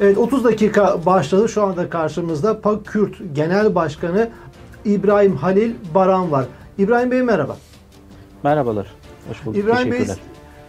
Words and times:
Evet 0.00 0.18
30 0.18 0.44
dakika 0.44 1.06
başladı. 1.06 1.48
Şu 1.48 1.62
anda 1.62 1.90
karşımızda 1.90 2.60
PAK 2.60 2.86
Kürt 2.86 3.14
Genel 3.32 3.74
Başkanı 3.74 4.28
İbrahim 4.84 5.36
Halil 5.36 5.74
Baran 5.94 6.32
var. 6.32 6.46
İbrahim 6.78 7.10
Bey 7.10 7.22
merhaba. 7.22 7.56
Merhabalar. 8.42 8.86
Hoş 9.28 9.46
bulduk. 9.46 9.60
İbrahim 9.60 9.92
Bey, 9.92 10.06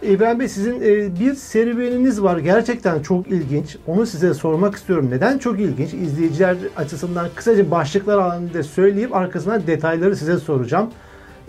İbrahim 0.02 0.40
Bey 0.40 0.48
sizin 0.48 0.82
e, 0.82 1.20
bir 1.20 1.36
serüveniniz 1.36 2.24
var. 2.24 2.38
Gerçekten 2.38 3.02
çok 3.02 3.28
ilginç. 3.28 3.78
Onu 3.88 4.06
size 4.06 4.34
sormak 4.34 4.76
istiyorum. 4.76 5.08
Neden 5.12 5.38
çok 5.38 5.60
ilginç? 5.60 5.94
İzleyiciler 5.94 6.58
açısından 6.78 7.28
kısaca 7.36 7.72
başlıklar 7.72 8.22
halinde 8.22 8.64
söyleyip 8.64 9.16
arkasından 9.16 9.68
detayları 9.68 10.16
size 10.16 10.38
soracağım. 10.38 10.90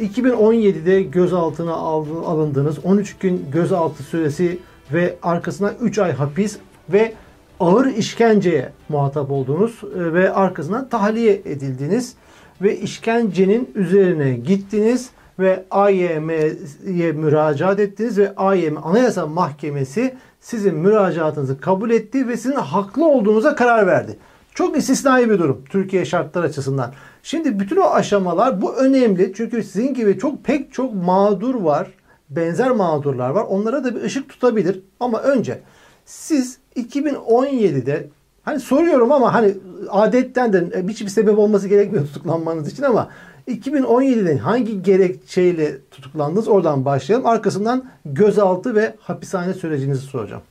2017'de 0.01 1.03
gözaltına 1.03 1.73
alındınız. 1.73 2.85
13 2.85 3.19
gün 3.19 3.47
gözaltı 3.53 4.03
süresi 4.03 4.59
ve 4.93 5.17
arkasından 5.23 5.75
3 5.81 5.99
ay 5.99 6.13
hapis 6.13 6.59
ve 6.93 7.15
ağır 7.61 7.87
işkenceye 7.87 8.73
muhatap 8.89 9.31
oldunuz 9.31 9.81
e, 9.97 10.13
ve 10.13 10.33
arkasından 10.33 10.89
tahliye 10.89 11.33
edildiniz 11.45 12.15
ve 12.63 12.77
işkencenin 12.77 13.71
üzerine 13.75 14.33
gittiniz 14.33 15.11
ve 15.39 15.65
AYM'ye 15.71 17.13
müracaat 17.13 17.81
ettiniz 17.81 18.19
ve 18.19 18.37
AYM 18.37 18.87
Anayasa 18.87 19.27
Mahkemesi 19.27 20.15
sizin 20.41 20.75
müracaatınızı 20.75 21.61
kabul 21.61 21.91
etti 21.91 22.29
ve 22.29 22.37
sizin 22.37 22.57
haklı 22.57 23.09
olduğunuza 23.09 23.55
karar 23.55 23.87
verdi. 23.87 24.19
Çok 24.55 24.77
istisnai 24.77 25.31
bir 25.31 25.39
durum 25.39 25.65
Türkiye 25.71 26.05
şartlar 26.05 26.45
açısından. 26.45 26.93
Şimdi 27.23 27.61
bütün 27.61 27.77
o 27.77 27.91
aşamalar 27.91 28.63
bu 28.63 28.75
önemli. 28.75 29.33
Çünkü 29.37 29.63
sizin 29.63 29.95
gibi 29.95 30.19
çok 30.19 30.45
pek 30.45 30.73
çok 30.73 30.95
mağdur 30.95 31.55
var. 31.55 31.89
Benzer 32.31 32.71
mağdurlar 32.71 33.31
var. 33.31 33.45
Onlara 33.49 33.85
da 33.85 33.97
bir 33.97 34.03
ışık 34.03 34.29
tutabilir. 34.29 34.81
Ama 35.01 35.23
önce 35.23 35.61
siz 36.05 36.59
2017'de 36.79 38.09
hani 38.43 38.61
soruyorum 38.61 39.13
ama 39.13 39.35
hani 39.35 39.55
adetten 39.89 40.53
de 40.53 40.85
hiçbir 40.89 41.09
sebep 41.09 41.39
olması 41.39 41.69
gerekmiyor 41.69 42.07
tutuklanmanız 42.13 42.73
için 42.73 42.83
ama 42.83 43.09
2017'de 43.49 44.39
hangi 44.39 44.83
gerekçeyle 44.83 45.79
tutuklandınız? 45.91 46.49
Oradan 46.49 46.85
başlayalım. 46.85 47.27
Arkasından 47.27 47.85
gözaltı 48.05 48.75
ve 48.75 48.95
hapishane 49.01 49.55
sürecinizi 49.55 50.01
soracağım. 50.01 50.43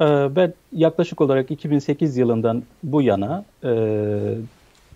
Ee, 0.00 0.04
ben 0.36 0.54
yaklaşık 0.72 1.20
olarak 1.20 1.50
2008 1.50 2.16
yılından 2.16 2.62
bu 2.82 3.02
yana 3.02 3.44
e, 3.64 3.72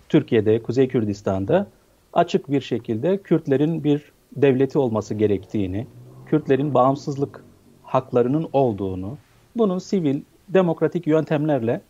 Türkiye'de, 0.08 0.62
Kuzey 0.62 0.88
Kürdistan'da 0.88 1.66
açık 2.12 2.50
bir 2.50 2.60
şekilde 2.60 3.18
Kürtlerin 3.18 3.84
bir 3.84 4.12
devleti 4.36 4.78
olması 4.78 5.14
gerektiğini, 5.14 5.86
Kürtlerin 6.27 6.74
bağımsızlık 6.74 7.44
haklarının 7.83 8.48
olduğunu, 8.52 9.16
bunun 9.56 9.78
sivil, 9.78 10.20
demokratik 10.48 11.06
yöntemlerle 11.06 11.80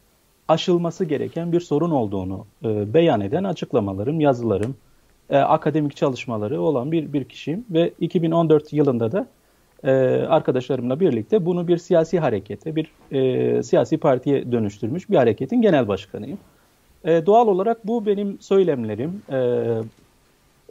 aşılması 0.48 1.04
gereken 1.04 1.52
bir 1.52 1.60
sorun 1.60 1.90
olduğunu 1.90 2.46
e, 2.64 2.94
beyan 2.94 3.20
eden 3.20 3.44
açıklamalarım, 3.44 4.20
yazılarım, 4.20 4.76
e, 5.30 5.38
akademik 5.38 5.96
çalışmaları 5.96 6.60
olan 6.60 6.92
bir, 6.92 7.12
bir 7.12 7.24
kişiyim 7.24 7.64
ve 7.70 7.92
2014 8.00 8.72
yılında 8.72 9.12
da 9.12 9.26
e, 9.84 9.90
arkadaşlarımla 10.28 11.00
birlikte 11.00 11.46
bunu 11.46 11.68
bir 11.68 11.78
siyasi 11.78 12.20
harekete, 12.20 12.76
bir 12.76 12.92
e, 13.12 13.62
siyasi 13.62 13.98
partiye 13.98 14.52
dönüştürmüş 14.52 15.10
bir 15.10 15.16
hareketin 15.16 15.62
genel 15.62 15.88
başkanıyım. 15.88 16.38
E, 17.04 17.26
doğal 17.26 17.48
olarak 17.48 17.86
bu 17.86 18.06
benim 18.06 18.40
söylemlerim 18.40 19.22
e, 19.28 19.36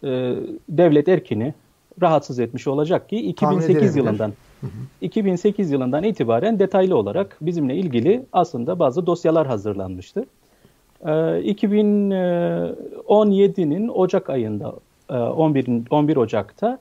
e, 0.03 0.35
devlet 0.69 1.07
erkini 1.07 1.53
rahatsız 2.01 2.39
etmiş 2.39 2.67
olacak 2.67 3.09
ki 3.09 3.17
2008 3.17 3.95
yılından 3.95 4.33
2008 5.01 5.71
yılından 5.71 6.03
itibaren 6.03 6.59
detaylı 6.59 6.97
olarak 6.97 7.37
bizimle 7.41 7.75
ilgili 7.75 8.25
aslında 8.33 8.79
bazı 8.79 9.05
dosyalar 9.05 9.47
hazırlanmıştı. 9.47 10.25
2017'nin 11.03 13.87
e, 13.87 13.91
Ocak 13.91 14.29
ayında 14.29 14.73
11 15.09 15.67
e, 15.67 15.83
11 15.89 16.17
Ocak'ta 16.17 16.79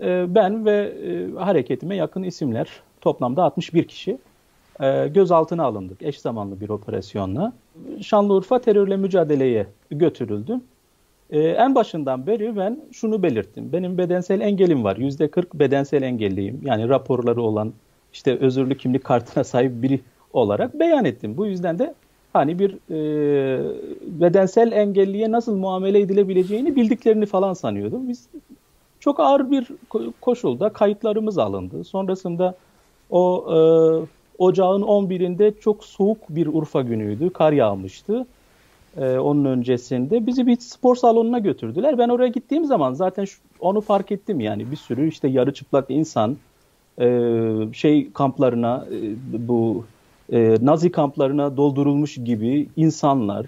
e, 0.00 0.34
ben 0.34 0.66
ve 0.66 0.92
hareketime 1.38 1.96
yakın 1.96 2.22
isimler 2.22 2.68
toplamda 3.00 3.44
61 3.44 3.84
kişi 3.84 4.18
gözaltına 5.14 5.64
alındık 5.64 6.02
eş 6.02 6.20
zamanlı 6.20 6.60
bir 6.60 6.68
operasyonla. 6.68 7.52
Şanlıurfa 8.00 8.58
terörle 8.58 8.96
mücadeleye 8.96 9.66
götürüldüm. 11.32 11.60
en 11.60 11.74
başından 11.74 12.26
beri 12.26 12.56
ben 12.56 12.80
şunu 12.92 13.22
belirttim. 13.22 13.72
Benim 13.72 13.98
bedensel 13.98 14.40
engelim 14.40 14.84
var. 14.84 14.96
%40 14.96 15.44
bedensel 15.54 16.02
engelliyim. 16.02 16.60
Yani 16.64 16.88
raporları 16.88 17.42
olan 17.42 17.72
işte 18.12 18.38
özürlü 18.38 18.76
kimlik 18.76 19.04
kartına 19.04 19.44
sahip 19.52 19.82
biri 19.82 20.00
olarak 20.32 20.80
beyan 20.80 21.04
ettim. 21.04 21.36
Bu 21.36 21.46
yüzden 21.46 21.78
de 21.78 21.94
hani 22.32 22.58
bir 22.58 22.74
e, 22.90 23.00
bedensel 24.20 24.72
engelliye 24.72 25.30
nasıl 25.30 25.56
muamele 25.56 26.00
edilebileceğini 26.00 26.76
bildiklerini 26.76 27.26
falan 27.26 27.54
sanıyordum. 27.54 28.08
Biz 28.08 28.28
çok 29.00 29.20
ağır 29.20 29.50
bir 29.50 29.68
koşulda 30.20 30.68
kayıtlarımız 30.68 31.38
alındı. 31.38 31.84
Sonrasında 31.84 32.54
o 33.10 33.44
e, 33.48 33.56
ocağın 34.38 34.82
11'inde 34.82 35.60
çok 35.60 35.84
soğuk 35.84 36.18
bir 36.28 36.46
Urfa 36.46 36.82
günüydü. 36.82 37.30
Kar 37.30 37.52
yağmıştı. 37.52 38.26
E, 38.96 39.18
onun 39.18 39.44
öncesinde 39.44 40.26
bizi 40.26 40.46
bir 40.46 40.56
spor 40.56 40.96
salonuna 40.96 41.38
götürdüler. 41.38 41.98
Ben 41.98 42.08
oraya 42.08 42.28
gittiğim 42.28 42.64
zaman 42.64 42.94
zaten 42.94 43.24
şu, 43.24 43.40
onu 43.60 43.80
fark 43.80 44.12
ettim 44.12 44.40
yani 44.40 44.70
bir 44.70 44.76
sürü 44.76 45.08
işte 45.08 45.28
yarı 45.28 45.54
çıplak 45.54 45.84
insan 45.88 46.36
e, 47.00 47.28
şey 47.72 48.12
kamplarına 48.12 48.86
e, 48.92 49.48
bu 49.48 49.84
e, 50.32 50.56
Nazi 50.62 50.92
kamplarına 50.92 51.56
doldurulmuş 51.56 52.14
gibi 52.14 52.68
insanlar, 52.76 53.46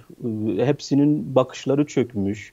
e, 0.59 0.67
hepsinin 0.67 1.35
bakışları 1.35 1.87
çökmüş, 1.87 2.53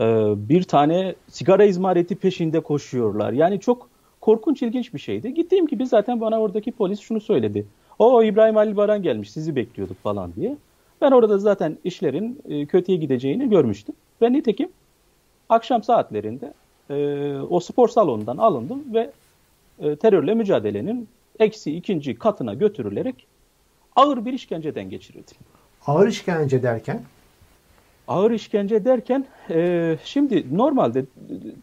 e, 0.00 0.04
bir 0.48 0.62
tane 0.62 1.14
sigara 1.28 1.64
izmareti 1.64 2.16
peşinde 2.16 2.60
koşuyorlar. 2.60 3.32
Yani 3.32 3.60
çok 3.60 3.88
korkunç, 4.20 4.62
ilginç 4.62 4.94
bir 4.94 4.98
şeydi. 4.98 5.34
Gittiğim 5.34 5.66
gibi 5.66 5.86
zaten 5.86 6.20
bana 6.20 6.40
oradaki 6.40 6.72
polis 6.72 7.00
şunu 7.00 7.20
söyledi. 7.20 7.66
O 7.98 8.22
İbrahim 8.22 8.56
Ali 8.56 8.76
Baran 8.76 9.02
gelmiş, 9.02 9.30
sizi 9.32 9.56
bekliyorduk 9.56 10.02
falan 10.02 10.32
diye. 10.36 10.56
Ben 11.00 11.10
orada 11.10 11.38
zaten 11.38 11.78
işlerin 11.84 12.40
e, 12.48 12.66
kötüye 12.66 12.98
gideceğini 12.98 13.50
görmüştüm. 13.50 13.94
Ve 14.22 14.32
nitekim 14.32 14.68
akşam 15.48 15.82
saatlerinde 15.82 16.52
e, 16.90 17.38
o 17.50 17.60
spor 17.60 17.88
salonundan 17.88 18.36
alındım 18.36 18.84
ve 18.94 19.10
e, 19.78 19.96
terörle 19.96 20.34
mücadelenin 20.34 21.08
eksi 21.38 21.76
ikinci 21.76 22.18
katına 22.18 22.54
götürülerek 22.54 23.26
ağır 23.96 24.24
bir 24.24 24.32
işkenceden 24.32 24.90
geçirildim. 24.90 25.36
Ağır 25.86 26.08
işkence 26.08 26.62
derken? 26.62 27.02
Ağır 28.08 28.30
işkence 28.30 28.84
derken 28.84 29.24
e, 29.50 29.96
şimdi 30.04 30.56
normalde 30.56 31.04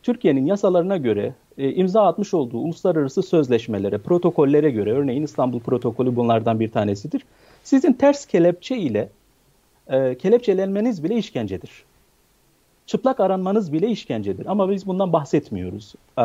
Türkiye'nin 0.03 0.45
yasalarına 0.45 0.97
göre 0.97 1.33
e, 1.57 1.71
imza 1.71 2.03
atmış 2.07 2.33
olduğu 2.33 2.57
uluslararası 2.57 3.23
sözleşmelere, 3.23 3.97
protokollere 3.97 4.69
göre 4.71 4.91
örneğin 4.91 5.23
İstanbul 5.23 5.59
protokolü 5.59 6.15
bunlardan 6.15 6.59
bir 6.59 6.71
tanesidir. 6.71 7.25
Sizin 7.63 7.93
ters 7.93 8.25
kelepçe 8.25 8.77
ile 8.77 9.09
e, 9.87 10.17
kelepçelenmeniz 10.17 11.03
bile 11.03 11.15
işkencedir. 11.15 11.85
Çıplak 12.85 13.19
aranmanız 13.19 13.73
bile 13.73 13.87
işkencedir 13.87 14.45
ama 14.45 14.69
biz 14.69 14.87
bundan 14.87 15.13
bahsetmiyoruz. 15.13 15.93
E, 16.17 16.23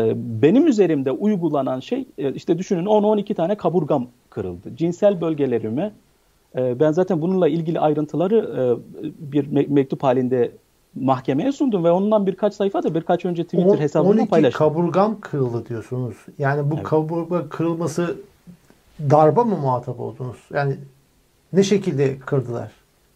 e, 0.00 0.12
benim 0.42 0.66
üzerimde 0.66 1.10
uygulanan 1.10 1.80
şey 1.80 2.04
e, 2.18 2.32
işte 2.32 2.58
düşünün 2.58 2.84
10-12 2.84 3.34
tane 3.34 3.54
kaburgam 3.54 4.06
kırıldı. 4.30 4.76
Cinsel 4.76 5.20
bölgelerime 5.20 5.92
e, 6.56 6.80
ben 6.80 6.92
zaten 6.92 7.20
bununla 7.20 7.48
ilgili 7.48 7.80
ayrıntıları 7.80 8.36
e, 8.36 8.62
bir 9.32 9.46
me- 9.46 9.68
mektup 9.68 10.02
halinde 10.02 10.50
mahkemeye 10.94 11.52
sundum 11.52 11.84
ve 11.84 11.90
ondan 11.90 12.26
birkaç 12.26 12.54
sayfa 12.54 12.82
da 12.82 12.94
birkaç 12.94 13.24
önce 13.24 13.44
Twitter 13.44 13.78
hesabımda 13.78 14.26
paylaştım. 14.26 14.66
12 14.66 14.74
kaburgam 14.74 15.20
kırıldı 15.20 15.68
diyorsunuz. 15.68 16.16
Yani 16.38 16.70
bu 16.70 16.74
evet. 16.74 16.84
kaburga 16.84 17.48
kırılması 17.48 18.16
darba 19.10 19.44
mı 19.44 19.56
muhatap 19.56 20.00
oldunuz? 20.00 20.36
Yani 20.54 20.76
ne 21.52 21.62
şekilde 21.62 22.18
kırdılar? 22.18 22.70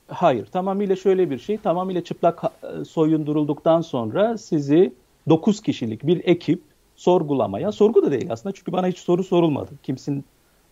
Hayır. 0.09 0.47
Tamamıyla 0.47 0.97
şöyle 0.97 1.31
bir 1.31 1.39
şey. 1.39 1.59
Tamamıyla 1.59 2.05
çıplak 2.05 2.43
e, 2.45 2.85
soyundurulduktan 2.85 3.81
sonra 3.81 4.39
sizi 4.39 4.93
9 5.29 5.63
kişilik 5.63 6.07
bir 6.07 6.25
ekip 6.25 6.63
sorgulamaya, 6.97 7.73
sorgu 7.73 8.03
da 8.03 8.11
değil 8.11 8.33
aslında 8.33 8.55
çünkü 8.55 8.73
bana 8.73 8.87
hiç 8.87 8.99
soru 8.99 9.25
sorulmadı. 9.25 9.71
Kimsin 9.83 10.25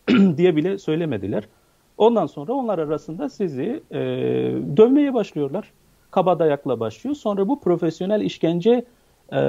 diye 0.36 0.56
bile 0.56 0.78
söylemediler. 0.78 1.44
Ondan 1.98 2.26
sonra 2.26 2.52
onlar 2.52 2.78
arasında 2.78 3.28
sizi 3.28 3.82
e, 3.90 3.98
dövmeye 4.76 5.14
başlıyorlar. 5.14 5.72
Kaba 6.10 6.38
dayakla 6.38 6.80
başlıyor. 6.80 7.16
Sonra 7.16 7.48
bu 7.48 7.60
profesyonel 7.60 8.20
işkence 8.20 8.84
e, 9.32 9.40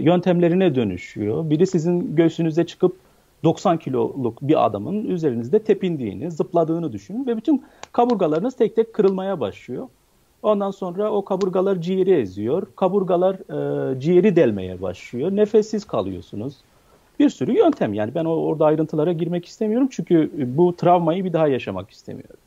yöntemlerine 0.00 0.74
dönüşüyor. 0.74 1.50
Biri 1.50 1.66
sizin 1.66 2.16
göğsünüze 2.16 2.66
çıkıp 2.66 2.96
90 3.44 3.78
kiloluk 3.78 4.42
bir 4.42 4.66
adamın 4.66 5.04
üzerinizde 5.04 5.58
tepindiğini, 5.58 6.30
zıpladığını 6.30 6.92
düşünün 6.92 7.26
ve 7.26 7.36
bütün 7.36 7.64
kaburgalarınız 7.92 8.56
tek 8.56 8.76
tek 8.76 8.92
kırılmaya 8.92 9.40
başlıyor. 9.40 9.88
Ondan 10.42 10.70
sonra 10.70 11.12
o 11.12 11.24
kaburgalar 11.24 11.80
ciğeri 11.80 12.12
eziyor. 12.12 12.66
Kaburgalar 12.76 13.34
e, 13.34 14.00
ciğeri 14.00 14.36
delmeye 14.36 14.82
başlıyor. 14.82 15.30
Nefessiz 15.30 15.84
kalıyorsunuz. 15.84 16.54
bir 17.18 17.30
sürü 17.30 17.52
yöntem 17.52 17.94
yani 17.94 18.14
ben 18.14 18.24
orada 18.24 18.64
ayrıntılara 18.64 19.12
girmek 19.12 19.46
istemiyorum 19.46 19.88
çünkü 19.90 20.30
bu 20.56 20.76
travmayı 20.76 21.24
bir 21.24 21.32
daha 21.32 21.48
yaşamak 21.48 21.90
istemiyorum. 21.90 22.40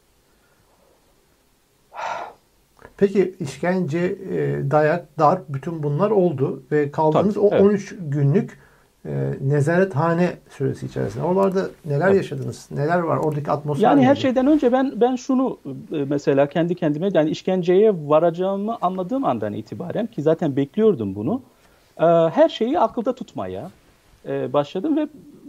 Peki 2.98 3.36
işkence, 3.40 4.00
e, 4.00 4.72
dayak, 4.72 5.20
darp 5.20 5.50
bütün 5.50 5.84
bunlar 5.84 6.12
oldu 6.12 6.64
ve 6.72 6.92
kaldığınız 6.92 7.36
Tabii, 7.36 7.46
o 7.46 7.50
evet. 7.52 7.62
13 7.62 7.96
günlük 8.00 8.60
e, 9.06 9.33
nezarethane 9.42 10.33
süresi 10.50 10.86
içerisinde. 10.86 11.24
Oralarda 11.24 11.65
neler 11.86 12.12
yaşadınız? 12.12 12.68
Neler 12.71 13.00
var? 13.00 13.18
Oradaki 13.18 13.51
atmosfer 13.51 13.83
Yani 13.83 13.98
neydi? 13.98 14.09
her 14.09 14.15
şeyden 14.15 14.48
önce 14.48 14.71
ben 14.71 14.94
ben 14.95 15.15
şunu 15.15 15.57
e, 15.94 15.98
mesela 16.09 16.50
kendi 16.50 16.75
kendime 16.75 17.09
yani 17.13 17.30
işkenceye 17.30 17.94
varacağımı 17.94 18.77
anladığım 18.81 19.25
andan 19.25 19.53
itibaren 19.53 20.07
ki 20.07 20.21
zaten 20.21 20.56
bekliyordum 20.56 21.15
bunu. 21.15 21.42
E, 22.00 22.06
her 22.06 22.50
şeyi 22.50 22.80
akılda 22.80 23.15
tutmaya 23.15 23.69
e, 24.27 24.53
başladım 24.53 24.98
ve 24.98 25.07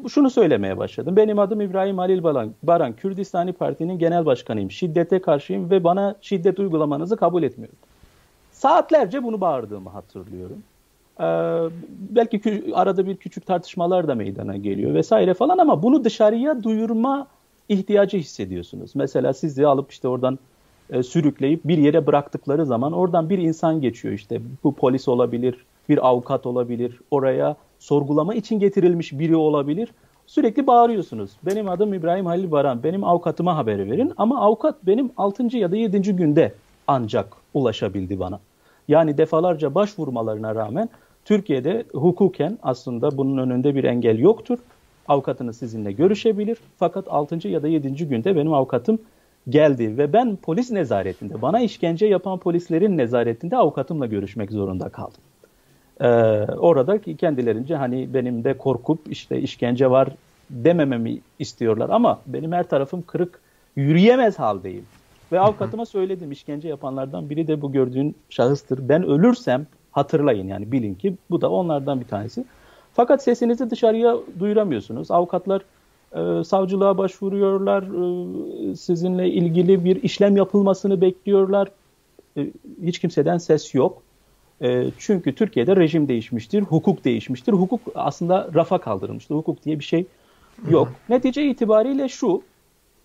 şunu 0.09 0.31
söylemeye 0.31 0.79
başladım. 0.79 1.17
Benim 1.17 1.39
adım 1.39 1.61
İbrahim 1.61 1.99
Halil 1.99 2.23
Baran, 2.23 2.51
Baran 2.63 2.93
Kürdistani 2.93 3.53
Parti'nin 3.53 3.99
genel 3.99 4.27
başkanıyım. 4.27 4.71
Şiddete 4.71 5.23
karşıyım 5.23 5.71
ve 5.71 5.85
bana 5.85 6.15
şiddet 6.21 6.59
uygulamanızı 6.59 7.17
kabul 7.17 7.43
etmiyorum. 7.43 7.77
Saatlerce 8.53 9.23
bunu 9.23 9.41
bağırdığımı 9.41 9.91
hatırlıyorum. 9.91 10.63
Ee, 11.21 11.25
belki 12.11 12.65
arada 12.75 13.07
bir 13.07 13.17
küçük 13.17 13.47
tartışmalar 13.47 14.09
da 14.09 14.15
meydana 14.15 14.57
geliyor 14.57 14.95
vesaire 14.95 15.35
falan 15.35 15.59
ama 15.59 15.83
bunu 15.83 16.05
dışarıya 16.05 16.63
duyurma 16.63 17.27
ihtiyacı 17.69 18.17
hissediyorsunuz. 18.17 18.91
Mesela 18.95 19.33
sizi 19.33 19.67
alıp 19.67 19.93
işte 19.93 20.09
oradan 20.09 20.39
e, 20.91 21.03
sürükleyip 21.03 21.65
bir 21.65 21.79
yere 21.79 22.07
bıraktıkları 22.07 22.67
zaman 22.67 22.93
oradan 22.93 23.31
bir 23.31 23.39
insan 23.39 23.81
geçiyor 23.81 24.15
işte. 24.15 24.41
Bu 24.65 24.75
polis 24.75 25.09
olabilir, 25.09 25.57
bir 25.89 26.07
avukat 26.07 26.47
olabilir. 26.47 27.01
Oraya 27.11 27.57
sorgulama 27.79 28.35
için 28.35 28.59
getirilmiş 28.59 29.13
biri 29.13 29.37
olabilir. 29.37 29.89
Sürekli 30.27 30.67
bağırıyorsunuz. 30.67 31.31
Benim 31.43 31.69
adım 31.69 31.95
İbrahim 31.95 32.27
Halil 32.27 32.51
Baran. 32.51 32.83
Benim 32.83 33.05
avukatıma 33.05 33.57
haber 33.57 33.91
verin. 33.91 34.13
Ama 34.17 34.41
avukat 34.41 34.87
benim 34.87 35.11
6. 35.17 35.57
ya 35.57 35.71
da 35.71 35.77
7. 35.77 36.17
günde 36.17 36.53
ancak 36.87 37.33
ulaşabildi 37.55 38.21
bana. 38.21 38.41
Yani 38.89 39.19
defalarca 39.19 39.75
başvurmalarına 39.75 40.55
rağmen 40.55 40.89
Türkiye'de 41.25 41.85
hukuken 41.93 42.59
aslında 42.63 43.17
bunun 43.17 43.39
önünde 43.39 43.75
bir 43.75 43.85
engel 43.85 44.19
yoktur. 44.19 44.59
Avukatınız 45.09 45.57
sizinle 45.57 45.93
görüşebilir. 45.93 46.59
Fakat 46.79 47.05
6. 47.09 47.49
ya 47.49 47.63
da 47.63 47.69
7. 47.69 48.09
günde 48.09 48.37
benim 48.37 48.53
avukatım 48.53 48.99
geldi 49.49 49.99
ve 49.99 50.13
ben 50.13 50.37
polis 50.37 50.71
nezaretinde, 50.71 51.43
bana 51.43 51.61
işkence 51.61 52.07
yapan 52.07 52.39
polislerin 52.39 52.99
nezaretinde 52.99 53.57
avukatımla 53.57 54.07
görüşmek 54.07 54.51
zorunda 54.51 54.89
kaldım. 54.89 55.21
Ee, 56.01 56.07
orada 56.59 56.99
kendilerince 56.99 57.77
hani 57.77 58.15
benim 58.15 58.45
de 58.45 58.59
korkup 58.59 59.13
işte 59.13 59.41
işkence 59.41 59.91
var 59.91 60.09
demememi 60.51 61.19
istiyorlar 61.39 61.91
ama 61.91 62.21
benim 62.27 62.53
her 62.53 62.69
tarafım 62.69 63.03
kırık 63.03 63.41
yürüyemez 63.77 64.39
haldeyim. 64.39 64.85
Ve 65.33 65.41
avukatıma 65.41 65.87
söyledim 65.87 66.33
işkence 66.33 66.69
yapanlardan 66.69 67.31
biri 67.31 67.47
de 67.47 67.63
bu 67.63 67.73
gördüğün 67.73 68.17
şahıstır. 68.31 68.89
Ben 68.89 69.03
ölürsem 69.03 69.67
hatırlayın 69.91 70.49
yani 70.49 70.73
bilin 70.73 70.95
ki 70.95 71.15
bu 71.31 71.41
da 71.41 71.51
onlardan 71.51 72.01
bir 72.01 72.07
tanesi. 72.07 72.45
Fakat 72.95 73.23
sesinizi 73.23 73.71
dışarıya 73.71 74.17
duyuramıyorsunuz. 74.39 75.11
Avukatlar 75.11 75.63
e, 76.13 76.45
savcılığa 76.45 76.99
başvuruyorlar. 76.99 77.83
E, 77.83 78.77
sizinle 78.77 79.31
ilgili 79.31 79.85
bir 79.85 80.03
işlem 80.03 80.37
yapılmasını 80.37 81.01
bekliyorlar. 81.01 81.69
E, 82.37 82.47
hiç 82.83 82.99
kimseden 82.99 83.39
ses 83.39 83.75
yok. 83.75 84.03
E, 84.63 84.85
çünkü 84.99 85.35
Türkiye'de 85.35 85.77
rejim 85.77 86.09
değişmiştir, 86.09 86.63
hukuk 86.63 87.05
değişmiştir. 87.05 87.53
Hukuk 87.53 87.81
aslında 87.95 88.51
rafa 88.55 88.79
kaldırılmıştır. 88.79 89.35
Hukuk 89.35 89.65
diye 89.65 89.79
bir 89.79 89.85
şey 89.85 90.07
yok. 90.71 90.89
Netice 91.09 91.47
itibariyle 91.47 92.09
şu, 92.09 92.43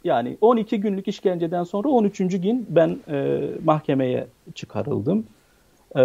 yani 0.08 0.38
12 0.42 0.80
günlük 0.80 1.08
işkenceden 1.08 1.64
sonra 1.64 1.90
13. 1.90 2.18
gün 2.18 2.66
ben 2.70 2.98
e, 3.10 3.40
mahkemeye 3.64 4.28
çıkarıldım. 4.56 5.26
E, 5.96 6.04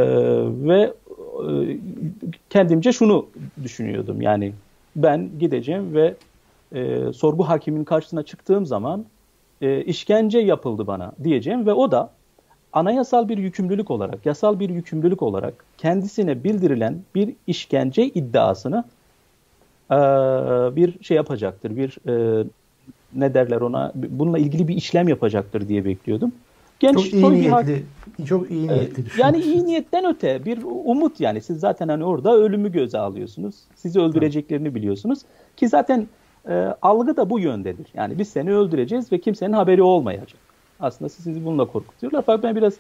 ve 0.69 0.93
e, 1.49 1.77
kendimce 2.51 2.93
şunu 2.93 3.27
düşünüyordum. 3.63 4.23
Yani 4.23 4.53
ben 4.97 5.31
gideceğim 5.39 5.95
ve 5.95 6.15
e, 6.73 7.13
sorgu 7.13 7.49
hakiminin 7.49 7.85
karşısına 7.85 8.23
çıktığım 8.23 8.67
zaman 8.67 9.05
e, 9.61 9.85
işkence 9.85 10.39
yapıldı 10.39 10.87
bana 10.87 11.13
diyeceğim 11.25 11.67
ve 11.67 11.73
o 11.73 11.91
da 11.91 12.11
anayasal 12.73 13.29
bir 13.29 13.39
yükümlülük 13.39 13.91
olarak, 13.91 14.27
yasal 14.27 14.61
bir 14.61 14.71
yükümlülük 14.71 15.23
olarak 15.23 15.65
kendisine 15.79 16.45
bildirilen 16.45 16.99
bir 17.15 17.35
işkence 17.47 18.05
iddiasını 18.05 18.85
e, 19.91 19.97
bir 20.77 21.03
şey 21.03 21.17
yapacaktır, 21.17 21.77
bir 21.77 21.99
e, 22.09 22.45
ne 23.15 23.35
derler 23.35 23.61
ona, 23.61 23.93
bununla 23.95 24.39
ilgili 24.39 24.69
bir 24.69 24.77
işlem 24.77 25.09
yapacaktır 25.09 25.69
diye 25.69 25.85
bekliyordum. 25.85 26.33
Genç 26.81 26.95
çok 26.95 27.13
iyi 27.13 27.31
niyetli, 27.31 27.83
bir, 28.19 28.27
çok 28.27 28.51
iyi 28.51 28.69
niyetli 28.69 29.05
Yani 29.19 29.39
iyi 29.39 29.67
niyetten 29.67 30.05
öte 30.05 30.45
bir 30.45 30.59
umut 30.85 31.21
yani. 31.21 31.41
Siz 31.41 31.61
zaten 31.61 31.89
hani 31.89 32.05
orada 32.05 32.37
ölümü 32.37 32.73
göze 32.73 32.99
alıyorsunuz. 32.99 33.55
Sizi 33.75 34.01
öldüreceklerini 34.01 34.75
biliyorsunuz. 34.75 35.19
Ki 35.57 35.69
zaten 35.69 36.07
e, 36.49 36.55
algı 36.83 37.17
da 37.17 37.31
bu 37.31 37.41
yöndedir. 37.41 37.87
Yani 37.95 38.19
biz 38.19 38.29
seni 38.29 38.55
öldüreceğiz 38.55 39.13
ve 39.13 39.21
kimsenin 39.21 39.53
haberi 39.53 39.83
olmayacak. 39.83 40.41
Aslında 40.81 41.09
sizi 41.09 41.45
bununla 41.45 41.65
korkutuyorlar. 41.65 42.23
Fakat 42.27 42.43
ben 42.43 42.57
biraz 42.57 42.75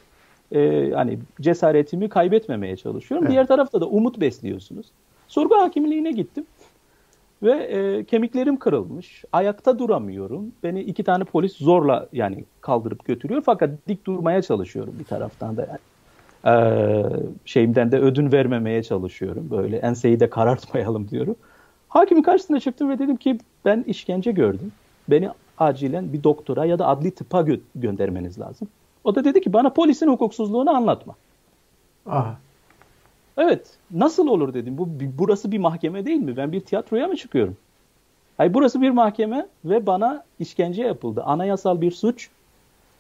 e, 0.52 0.90
hani 0.94 1.18
cesaretimi 1.40 2.08
kaybetmemeye 2.08 2.76
çalışıyorum. 2.76 3.26
Evet. 3.26 3.32
Diğer 3.32 3.46
tarafta 3.46 3.80
da 3.80 3.86
umut 3.86 4.20
besliyorsunuz. 4.20 4.86
Sorgu 5.28 5.54
hakimliğine 5.54 6.12
gittim. 6.12 6.46
Ve 7.42 7.52
e, 7.52 8.04
kemiklerim 8.04 8.56
kırılmış. 8.58 9.24
Ayakta 9.32 9.78
duramıyorum. 9.78 10.52
Beni 10.62 10.80
iki 10.80 11.04
tane 11.04 11.24
polis 11.24 11.56
zorla 11.56 12.08
yani 12.12 12.44
kaldırıp 12.60 13.04
götürüyor. 13.04 13.42
Fakat 13.46 13.70
dik 13.88 14.06
durmaya 14.06 14.42
çalışıyorum 14.42 14.94
bir 14.98 15.04
taraftan 15.04 15.56
da 15.56 15.66
yani. 15.66 15.78
Ee, 16.46 17.02
şeyimden 17.44 17.92
de 17.92 17.98
ödün 17.98 18.32
vermemeye 18.32 18.82
çalışıyorum. 18.82 19.50
Böyle 19.50 19.76
enseyi 19.76 20.20
de 20.20 20.30
karartmayalım 20.30 21.08
diyorum. 21.08 21.36
Hakimin 21.88 22.22
karşısına 22.22 22.60
çıktım 22.60 22.90
ve 22.90 22.98
dedim 22.98 23.16
ki 23.16 23.38
ben 23.64 23.84
işkence 23.86 24.32
gördüm. 24.32 24.72
Beni 25.08 25.30
acilen 25.58 26.12
bir 26.12 26.22
doktora 26.22 26.64
ya 26.64 26.78
da 26.78 26.86
adli 26.86 27.10
tıpa 27.10 27.40
gö- 27.40 27.60
göndermeniz 27.74 28.40
lazım. 28.40 28.68
O 29.04 29.14
da 29.14 29.24
dedi 29.24 29.40
ki 29.40 29.52
bana 29.52 29.70
polisin 29.70 30.08
hukuksuzluğunu 30.08 30.70
anlatma. 30.70 31.14
Aha. 32.06 32.38
Evet. 33.36 33.70
Nasıl 33.90 34.28
olur 34.28 34.54
dedim. 34.54 34.78
Bu 34.78 34.88
burası 35.18 35.52
bir 35.52 35.58
mahkeme 35.58 36.06
değil 36.06 36.20
mi? 36.20 36.36
Ben 36.36 36.52
bir 36.52 36.60
tiyatroya 36.60 37.06
mı 37.06 37.16
çıkıyorum? 37.16 37.56
Hayır 38.36 38.54
burası 38.54 38.80
bir 38.80 38.90
mahkeme 38.90 39.46
ve 39.64 39.86
bana 39.86 40.24
işkence 40.38 40.82
yapıldı. 40.82 41.22
Anayasal 41.26 41.80
bir 41.80 41.90
suç 41.90 42.28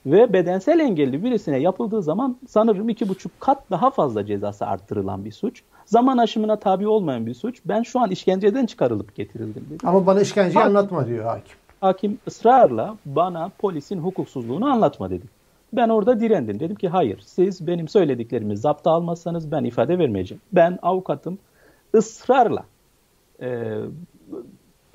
ve 0.06 0.32
bedensel 0.32 0.80
engelli 0.80 1.24
birisine 1.24 1.58
yapıldığı 1.58 2.02
zaman 2.02 2.36
sanırım 2.48 2.88
iki 2.88 3.08
buçuk 3.08 3.40
kat 3.40 3.70
daha 3.70 3.90
fazla 3.90 4.26
cezası 4.26 4.66
arttırılan 4.66 5.24
bir 5.24 5.32
suç. 5.32 5.62
Zaman 5.86 6.18
aşımına 6.18 6.56
tabi 6.56 6.86
olmayan 6.86 7.26
bir 7.26 7.34
suç. 7.34 7.60
Ben 7.64 7.82
şu 7.82 8.00
an 8.00 8.10
işkenceden 8.10 8.66
çıkarılıp 8.66 9.16
getirildim 9.16 9.66
dedi. 9.70 9.86
Ama 9.86 10.06
bana 10.06 10.20
işkenceyi 10.20 10.54
hakim, 10.54 10.76
anlatma 10.76 11.06
diyor 11.06 11.24
hakim. 11.24 11.56
Hakim 11.80 12.18
ısrarla 12.26 12.96
bana 13.06 13.50
polisin 13.58 13.98
hukuksuzluğunu 13.98 14.66
anlatma 14.66 15.10
dedi. 15.10 15.26
Ben 15.72 15.88
orada 15.88 16.20
direndim. 16.20 16.60
Dedim 16.60 16.76
ki 16.76 16.88
hayır 16.88 17.20
siz 17.26 17.66
benim 17.66 17.88
söylediklerimi 17.88 18.56
zapta 18.56 18.90
almazsanız 18.90 19.52
ben 19.52 19.64
ifade 19.64 19.98
vermeyeceğim. 19.98 20.40
Ben 20.52 20.78
avukatım 20.82 21.38
ısrarla 21.94 22.64
e, 23.42 23.78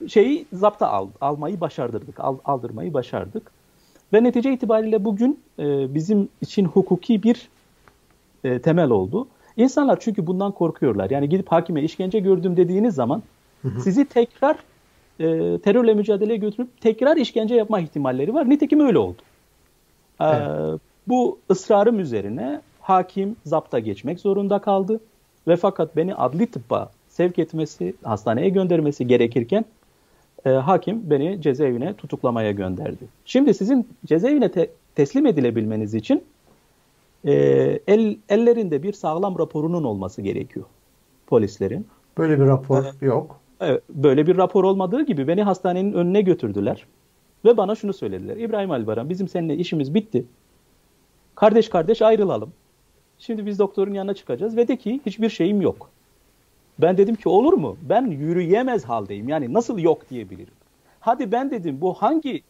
şeyi 0.07 0.45
zapta 0.53 0.87
al, 0.89 1.07
almayı 1.21 1.61
başardırdık. 1.61 2.19
Al, 2.19 2.37
aldırmayı 2.45 2.93
başardık. 2.93 3.51
Ve 4.13 4.23
netice 4.23 4.53
itibariyle 4.53 5.05
bugün 5.05 5.39
e, 5.59 5.93
bizim 5.93 6.29
için 6.41 6.65
hukuki 6.65 7.23
bir 7.23 7.49
e, 8.43 8.59
temel 8.59 8.89
oldu. 8.89 9.27
İnsanlar 9.57 9.99
çünkü 9.99 10.27
bundan 10.27 10.51
korkuyorlar. 10.51 11.09
Yani 11.09 11.29
gidip 11.29 11.51
hakime 11.51 11.81
işkence 11.81 12.19
gördüm 12.19 12.57
dediğiniz 12.57 12.95
zaman 12.95 13.23
hı 13.61 13.67
hı. 13.67 13.81
sizi 13.81 14.05
tekrar 14.05 14.55
e, 15.19 15.57
terörle 15.59 15.93
mücadeleye 15.93 16.37
götürüp 16.37 16.81
tekrar 16.81 17.17
işkence 17.17 17.55
yapma 17.55 17.79
ihtimalleri 17.79 18.33
var. 18.33 18.49
Nitekim 18.49 18.79
öyle 18.79 18.97
oldu. 18.97 19.21
Evet. 20.19 20.41
Ee, 20.41 20.79
bu 21.07 21.39
ısrarım 21.51 21.99
üzerine 21.99 22.61
hakim 22.81 23.35
zapta 23.45 23.79
geçmek 23.79 24.19
zorunda 24.19 24.59
kaldı 24.59 24.99
ve 25.47 25.55
fakat 25.55 25.95
beni 25.95 26.15
adli 26.15 26.51
tıbba 26.51 26.91
sevk 27.09 27.39
etmesi, 27.39 27.93
hastaneye 28.03 28.49
göndermesi 28.49 29.07
gerekirken 29.07 29.65
e, 30.45 30.49
hakim 30.49 31.09
beni 31.09 31.41
cezaevine 31.41 31.93
tutuklamaya 31.93 32.51
gönderdi. 32.51 33.05
Şimdi 33.25 33.53
sizin 33.53 33.87
cezaevine 34.05 34.51
te- 34.51 34.69
teslim 34.95 35.25
edilebilmeniz 35.25 35.93
için 35.93 36.23
e, 37.25 37.33
el, 37.87 38.17
ellerinde 38.29 38.83
bir 38.83 38.93
sağlam 38.93 39.39
raporunun 39.39 39.83
olması 39.83 40.21
gerekiyor 40.21 40.65
polislerin. 41.27 41.87
Böyle 42.17 42.39
bir 42.39 42.45
rapor 42.45 42.83
ee, 42.83 43.05
yok. 43.05 43.39
Evet, 43.61 43.83
böyle 43.89 44.27
bir 44.27 44.37
rapor 44.37 44.63
olmadığı 44.63 45.01
gibi 45.01 45.27
beni 45.27 45.43
hastanenin 45.43 45.93
önüne 45.93 46.21
götürdüler. 46.21 46.85
Ve 47.45 47.57
bana 47.57 47.75
şunu 47.75 47.93
söylediler. 47.93 48.37
İbrahim 48.37 48.71
Albaran 48.71 49.09
bizim 49.09 49.27
seninle 49.27 49.55
işimiz 49.55 49.93
bitti. 49.93 50.25
Kardeş 51.35 51.69
kardeş 51.69 52.01
ayrılalım. 52.01 52.53
Şimdi 53.19 53.45
biz 53.45 53.59
doktorun 53.59 53.93
yanına 53.93 54.13
çıkacağız 54.13 54.57
ve 54.57 54.67
de 54.67 54.77
ki 54.77 55.01
hiçbir 55.05 55.29
şeyim 55.29 55.61
yok. 55.61 55.89
Ben 56.79 56.97
dedim 56.97 57.15
ki 57.15 57.29
olur 57.29 57.53
mu? 57.53 57.77
Ben 57.81 58.05
yürüyemez 58.05 58.85
haldeyim. 58.85 59.29
Yani 59.29 59.53
nasıl 59.53 59.79
yok 59.79 60.09
diyebilirim. 60.09 60.53
Hadi 60.99 61.31
ben 61.31 61.51
dedim 61.51 61.81
bu 61.81 61.93
hangi 61.93 62.41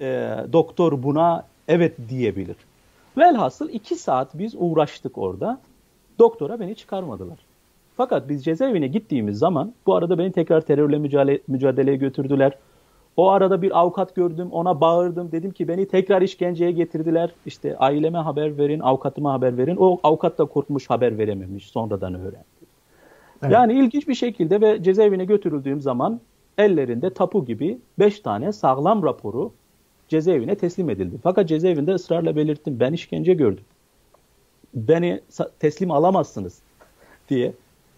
e, 0.00 0.36
doktor 0.52 1.02
buna 1.02 1.46
evet 1.68 1.94
diyebilir? 2.08 2.56
Velhasıl 3.18 3.68
iki 3.68 3.96
saat 3.96 4.38
biz 4.38 4.54
uğraştık 4.58 5.18
orada. 5.18 5.60
Doktora 6.18 6.60
beni 6.60 6.76
çıkarmadılar. 6.76 7.38
Fakat 7.96 8.28
biz 8.28 8.44
cezaevine 8.44 8.86
gittiğimiz 8.86 9.38
zaman 9.38 9.72
bu 9.86 9.94
arada 9.94 10.18
beni 10.18 10.32
tekrar 10.32 10.60
terörle 10.60 10.98
mücadele, 10.98 11.40
mücadeleye 11.48 11.96
götürdüler. 11.96 12.52
O 13.18 13.28
arada 13.28 13.62
bir 13.62 13.78
avukat 13.78 14.14
gördüm, 14.14 14.48
ona 14.52 14.80
bağırdım. 14.80 15.32
Dedim 15.32 15.50
ki 15.50 15.68
beni 15.68 15.88
tekrar 15.88 16.22
işkenceye 16.22 16.72
getirdiler. 16.72 17.30
İşte 17.46 17.76
aileme 17.76 18.18
haber 18.18 18.58
verin, 18.58 18.80
avukatıma 18.80 19.32
haber 19.32 19.56
verin. 19.56 19.76
O 19.76 20.00
avukat 20.02 20.38
da 20.38 20.44
korkmuş 20.44 20.90
haber 20.90 21.18
verememiş. 21.18 21.66
Sonradan 21.68 22.14
öğrendi. 22.14 22.44
Evet. 23.42 23.52
Yani 23.52 23.72
ilginç 23.72 24.08
bir 24.08 24.14
şekilde 24.14 24.60
ve 24.60 24.82
cezaevine 24.82 25.24
götürüldüğüm 25.24 25.80
zaman 25.80 26.20
ellerinde 26.58 27.14
tapu 27.14 27.44
gibi 27.44 27.78
5 27.98 28.20
tane 28.20 28.52
sağlam 28.52 29.02
raporu 29.02 29.52
cezaevine 30.08 30.54
teslim 30.54 30.90
edildi. 30.90 31.16
Fakat 31.22 31.48
cezaevinde 31.48 31.92
ısrarla 31.92 32.36
belirttim. 32.36 32.80
Ben 32.80 32.92
işkence 32.92 33.34
gördüm. 33.34 33.64
Beni 34.74 35.20
teslim 35.60 35.90
alamazsınız 35.90 36.58
diye. 37.28 37.52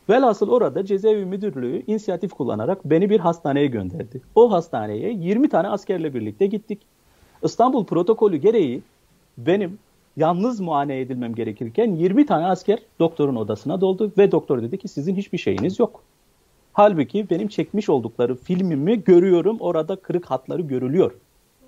Velhasıl 0.09 0.49
orada 0.49 0.85
cezaevi 0.85 1.25
müdürlüğü 1.25 1.83
inisiyatif 1.87 2.33
kullanarak 2.33 2.85
beni 2.85 3.11
bir 3.11 3.21
hastaneye 3.21 3.67
gönderdi. 3.67 4.21
O 4.35 4.53
hastaneye 4.53 5.13
20 5.13 5.49
tane 5.49 5.69
askerle 5.69 6.15
birlikte 6.15 6.47
gittik. 6.47 6.81
İstanbul 7.43 7.85
protokolü 7.85 8.37
gereği 8.37 8.83
benim 9.39 9.79
yalnız 10.17 10.61
muayene 10.61 11.01
edilmem 11.01 11.35
gerekirken 11.35 11.95
20 11.95 12.27
tane 12.27 12.47
asker 12.47 12.79
doktorun 12.99 13.37
odasına 13.37 13.81
doldu 13.81 14.13
ve 14.19 14.33
doktor 14.33 14.63
dedi 14.63 14.79
ki 14.79 14.89
sizin 14.89 15.15
hiçbir 15.15 15.39
şeyiniz 15.39 15.79
yok. 15.79 16.03
Halbuki 16.73 17.31
benim 17.31 17.49
çekmiş 17.49 17.89
oldukları 17.89 18.35
filmimi 18.35 19.05
görüyorum 19.05 19.57
orada 19.61 19.97
kırık 19.97 20.27
hatları 20.27 20.63
görülüyor. 20.63 21.13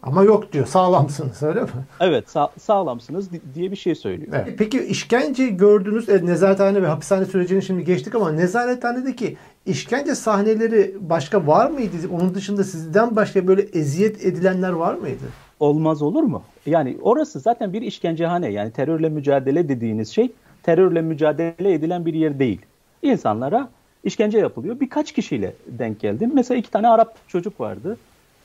Ama 0.02 0.25
yok 0.25 0.52
diyor 0.52 0.66
sağlamsınız 0.66 1.42
öyle 1.42 1.61
mi? 1.61 1.68
Evet 2.00 2.30
sağ, 2.30 2.50
sağlamsınız 2.59 3.28
diye 3.54 3.71
bir 3.71 3.76
şey 3.76 3.94
söylüyor. 3.94 4.32
Evet. 4.32 4.54
Peki 4.59 4.85
işkence 4.85 5.49
gördünüz 5.49 6.09
e, 6.09 6.26
nezarethane 6.26 6.82
ve 6.82 6.87
hapishane 6.87 7.25
sürecini 7.25 7.62
şimdi 7.62 7.85
geçtik 7.85 8.14
ama 8.14 8.32
nezarethanedeki 8.32 9.37
işkence 9.66 10.14
sahneleri 10.14 10.97
başka 11.00 11.47
var 11.47 11.71
mıydı? 11.71 11.97
Onun 12.12 12.35
dışında 12.35 12.64
sizden 12.64 13.16
başka 13.16 13.47
böyle 13.47 13.62
eziyet 13.62 14.26
edilenler 14.26 14.71
var 14.73 14.94
mıydı? 14.94 15.25
Olmaz 15.61 16.02
olur 16.02 16.23
mu? 16.23 16.42
Yani 16.66 16.99
orası 17.02 17.40
zaten 17.40 17.73
bir 17.73 17.82
işkencehane 17.82 18.49
yani 18.49 18.71
terörle 18.71 19.09
mücadele 19.09 19.68
dediğiniz 19.68 20.09
şey 20.09 20.32
terörle 20.62 21.02
mücadele 21.02 21.73
edilen 21.73 22.06
bir 22.06 22.14
yer 22.14 22.38
değil. 22.38 22.61
İnsanlara 23.02 23.68
işkence 24.04 24.38
yapılıyor. 24.38 24.80
Birkaç 24.80 25.12
kişiyle 25.12 25.52
denk 25.66 26.00
geldim. 26.00 26.30
Mesela 26.35 26.59
iki 26.59 26.71
tane 26.71 26.88
Arap 26.88 27.14
çocuk 27.28 27.61
vardı 27.61 27.97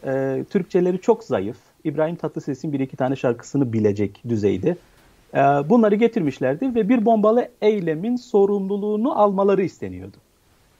e, 0.05 0.43
Türkçeleri 0.49 1.01
çok 1.01 1.23
zayıf. 1.23 1.57
İbrahim 1.83 2.15
Tatlıses'in 2.15 2.73
bir 2.73 2.79
iki 2.79 2.97
tane 2.97 3.15
şarkısını 3.15 3.73
bilecek 3.73 4.21
düzeyde. 4.29 4.77
E, 5.33 5.39
bunları 5.39 5.95
getirmişlerdi 5.95 6.75
ve 6.75 6.89
bir 6.89 7.05
bombalı 7.05 7.49
eylemin 7.61 8.15
sorumluluğunu 8.15 9.19
almaları 9.19 9.63
isteniyordu. 9.63 10.17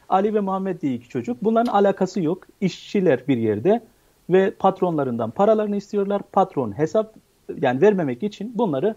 Ali 0.10 0.34
ve 0.34 0.40
Muhammed 0.40 0.82
diye 0.82 0.94
iki 0.94 1.10
çocuk. 1.10 1.44
Bunların 1.44 1.74
alakası 1.74 2.22
yok. 2.22 2.48
İşçiler 2.62 3.28
bir 3.28 3.38
yerde 3.38 3.82
ve 4.30 4.52
patronlarından 4.52 5.32
paralarını 5.32 5.76
istiyorlar. 5.76 6.22
Patron 6.32 6.78
hesap 6.78 7.14
yani 7.62 7.82
vermemek 7.82 8.24
için 8.24 8.52
bunları 8.56 8.96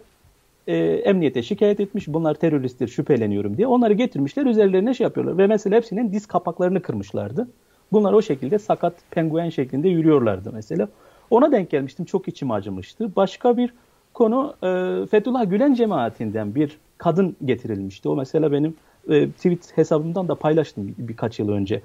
e, 0.66 0.76
emniyete 0.76 1.42
şikayet 1.42 1.80
etmiş. 1.80 2.08
Bunlar 2.08 2.34
teröristtir 2.34 2.88
şüpheleniyorum 2.88 3.56
diye. 3.56 3.66
Onları 3.66 3.92
getirmişler 3.92 4.46
üzerlerine 4.46 4.94
şey 4.94 5.04
yapıyorlar. 5.04 5.38
Ve 5.38 5.46
mesela 5.46 5.76
hepsinin 5.76 6.12
diz 6.12 6.26
kapaklarını 6.26 6.82
kırmışlardı. 6.82 7.48
Bunlar 7.92 8.12
o 8.12 8.22
şekilde 8.22 8.58
sakat 8.58 8.94
penguen 9.10 9.48
şeklinde 9.48 9.88
yürüyorlardı 9.88 10.50
mesela. 10.52 10.88
Ona 11.30 11.52
denk 11.52 11.70
gelmiştim. 11.70 12.04
Çok 12.04 12.28
içim 12.28 12.50
acımıştı. 12.50 13.16
Başka 13.16 13.56
bir 13.56 13.72
konu 14.14 14.54
e, 14.62 14.66
Fethullah 15.06 15.50
Gülen 15.50 15.74
cemaatinden 15.74 16.54
bir 16.54 16.78
kadın 16.98 17.36
getirilmişti. 17.44 18.08
O 18.08 18.16
mesela 18.16 18.52
benim 18.52 18.74
e, 19.08 19.30
tweet 19.30 19.76
hesabımdan 19.78 20.28
da 20.28 20.34
paylaştım 20.34 20.88
bir, 20.88 21.08
birkaç 21.08 21.38
yıl 21.38 21.48
önce. 21.48 21.82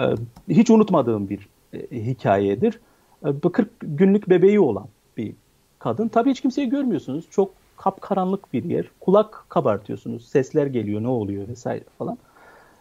E, 0.00 0.02
hiç 0.48 0.70
unutmadığım 0.70 1.28
bir 1.28 1.48
e, 1.72 2.06
hikayedir. 2.06 2.80
E, 3.26 3.48
40 3.52 3.68
günlük 3.82 4.28
bebeği 4.28 4.60
olan 4.60 4.86
bir 5.16 5.32
kadın. 5.78 6.08
Tabii 6.08 6.30
hiç 6.30 6.40
kimseyi 6.40 6.68
görmüyorsunuz. 6.68 7.24
Çok 7.30 7.50
kapkaranlık 7.76 8.52
bir 8.52 8.64
yer. 8.64 8.86
Kulak 9.00 9.44
kabartıyorsunuz. 9.48 10.28
Sesler 10.28 10.66
geliyor 10.66 11.02
ne 11.02 11.08
oluyor 11.08 11.48
vesaire 11.48 11.84
falan. 11.98 12.18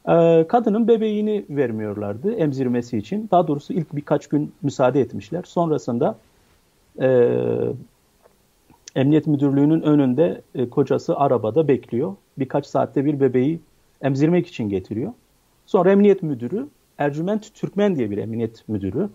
Ee, 0.09 0.45
kadının 0.49 0.87
bebeğini 0.87 1.45
vermiyorlardı 1.49 2.33
emzirmesi 2.33 2.97
için. 2.97 3.27
Daha 3.31 3.47
doğrusu 3.47 3.73
ilk 3.73 3.95
birkaç 3.95 4.27
gün 4.27 4.53
müsaade 4.61 5.01
etmişler. 5.01 5.43
Sonrasında 5.45 6.17
e, 7.01 7.39
Emniyet 8.95 9.27
Müdürlüğü'nün 9.27 9.81
önünde 9.81 10.41
e, 10.55 10.69
kocası 10.69 11.15
arabada 11.15 11.67
bekliyor. 11.67 12.15
Birkaç 12.39 12.65
saatte 12.65 13.05
bir 13.05 13.19
bebeği 13.19 13.59
emzirmek 14.01 14.47
için 14.47 14.69
getiriyor. 14.69 15.13
Sonra 15.65 15.91
Emniyet 15.91 16.23
Müdürü 16.23 16.67
Ercüment 16.97 17.53
Türkmen 17.53 17.95
diye 17.95 18.11
bir 18.11 18.17
emniyet 18.17 18.69
müdürü. 18.69 19.09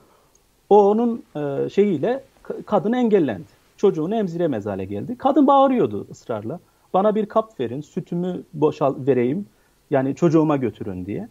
O 0.71 0.91
onun 0.91 1.23
e, 1.37 1.69
şeyiyle 1.69 2.25
kadın 2.67 2.93
engellendi. 2.93 3.59
Çocuğunu 3.77 4.15
emziremez 4.15 4.67
hale 4.67 4.85
geldi. 4.85 5.17
Kadın 5.19 5.47
bağırıyordu 5.47 6.07
ısrarla. 6.11 6.61
Bana 6.95 7.15
bir 7.15 7.27
kap 7.27 7.61
verin, 7.61 7.81
sütümü 7.81 8.43
boşal 8.55 8.95
vereyim 9.07 9.47
yani 9.91 10.15
çocuğuma 10.15 10.57
götürün 10.57 11.07
diye. 11.07 11.29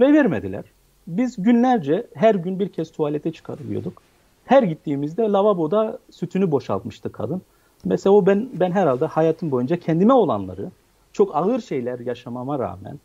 Ve 0.00 0.12
vermediler. 0.12 0.64
Biz 1.06 1.42
günlerce 1.42 2.06
her 2.14 2.34
gün 2.34 2.58
bir 2.58 2.68
kez 2.68 2.92
tuvalete 2.92 3.32
çıkarılıyorduk. 3.32 4.02
Her 4.44 4.62
gittiğimizde 4.62 5.22
lavaboda 5.22 5.98
sütünü 6.10 6.50
boşaltmıştı 6.50 7.12
kadın. 7.12 7.42
Mesela 7.84 8.14
o 8.14 8.26
ben 8.26 8.48
ben 8.52 8.72
herhalde 8.72 9.06
hayatım 9.06 9.50
boyunca 9.50 9.76
kendime 9.76 10.12
olanları 10.12 10.70
çok 11.12 11.36
ağır 11.36 11.60
şeyler 11.60 11.98
yaşamama 11.98 12.58
rağmen 12.58 12.98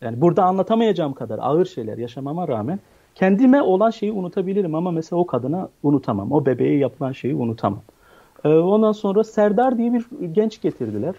yani 0.00 0.20
burada 0.20 0.44
anlatamayacağım 0.44 1.12
kadar 1.12 1.38
ağır 1.38 1.66
şeyler 1.66 1.98
yaşamama 1.98 2.48
rağmen 2.48 2.80
kendime 3.14 3.62
olan 3.62 3.90
şeyi 3.90 4.12
unutabilirim 4.12 4.74
ama 4.74 4.90
mesela 4.90 5.20
o 5.20 5.26
kadına 5.26 5.68
unutamam. 5.82 6.32
O 6.32 6.46
bebeğe 6.46 6.78
yapılan 6.78 7.12
şeyi 7.12 7.34
unutamam. 7.34 7.82
Ee, 8.44 8.48
ondan 8.48 8.92
sonra 8.92 9.24
Serdar 9.24 9.78
diye 9.78 9.92
bir 9.92 10.04
genç 10.32 10.62
getirdiler. 10.62 11.14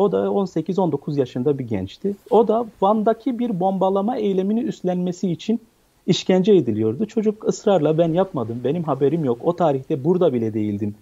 O 0.00 0.12
da 0.12 0.16
18-19 0.16 1.18
yaşında 1.18 1.58
bir 1.58 1.64
gençti. 1.64 2.14
O 2.30 2.48
da 2.48 2.66
Van'daki 2.80 3.38
bir 3.38 3.60
bombalama 3.60 4.16
eylemini 4.16 4.60
üstlenmesi 4.60 5.30
için 5.30 5.60
işkence 6.06 6.52
ediliyordu. 6.52 7.06
Çocuk 7.06 7.48
ısrarla 7.48 7.98
ben 7.98 8.12
yapmadım, 8.12 8.60
benim 8.64 8.82
haberim 8.82 9.24
yok, 9.24 9.38
o 9.42 9.56
tarihte 9.56 10.04
burada 10.04 10.32
bile 10.32 10.54
değildim 10.54 10.94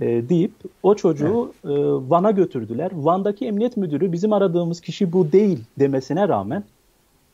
e, 0.00 0.28
deyip 0.28 0.52
o 0.82 0.94
çocuğu 0.94 1.52
evet. 1.64 1.78
e, 1.78 2.10
Van'a 2.10 2.30
götürdüler. 2.30 2.90
Van'daki 2.94 3.46
emniyet 3.46 3.76
müdürü 3.76 4.12
bizim 4.12 4.32
aradığımız 4.32 4.80
kişi 4.80 5.12
bu 5.12 5.32
değil 5.32 5.58
demesine 5.78 6.28
rağmen 6.28 6.64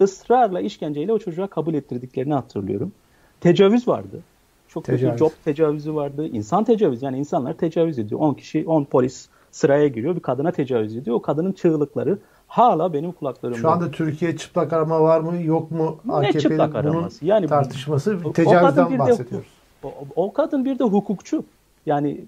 ısrarla 0.01 0.61
işkenceyle 0.61 1.13
o 1.13 1.19
çocuğa 1.19 1.47
kabul 1.47 1.75
ettirdiklerini 1.75 2.35
hatırlıyorum. 2.35 2.93
Tecavüz 3.41 3.89
vardı. 3.89 4.21
Çok 4.69 4.85
tecavüz. 4.85 5.03
kötü 5.03 5.19
job 5.19 5.31
tecavüzü 5.45 5.95
vardı. 5.95 6.29
İnsan 6.33 6.65
tecavüzü 6.65 7.05
yani 7.05 7.19
insanlar 7.19 7.55
tecavüz 7.55 7.99
ediyor. 7.99 8.21
10 8.21 8.35
kişi 8.35 8.65
10 8.67 8.85
polis 8.85 9.29
sıraya 9.51 9.89
giriyor. 9.89 10.17
Bir 10.17 10.21
kadına 10.21 10.53
tecavüz 10.53 10.97
ediyor. 10.97 11.17
O 11.17 11.23
kadının 11.23 11.53
çığlıkları 11.53 12.19
hala 12.47 12.93
benim 12.93 13.13
kulaklarımda. 13.13 13.59
Şu 13.59 13.69
anda 13.71 13.91
Türkiye 13.91 14.37
çıplak 14.37 14.73
arama 14.73 15.01
var 15.01 15.21
mı 15.21 15.43
yok 15.43 15.71
mu? 15.71 15.99
Ne 16.21 16.33
çıplak 16.33 16.75
araması? 16.75 17.27
Yani 17.27 17.47
tartışması 17.47 18.33
tecavüzden 18.33 18.87
o 18.87 18.99
bahsediyoruz. 18.99 19.49
De, 19.83 19.87
o, 19.87 19.93
o 20.17 20.33
kadın 20.33 20.65
bir 20.65 20.79
de 20.79 20.85
hukukçu. 20.85 21.45
Yani 21.87 22.21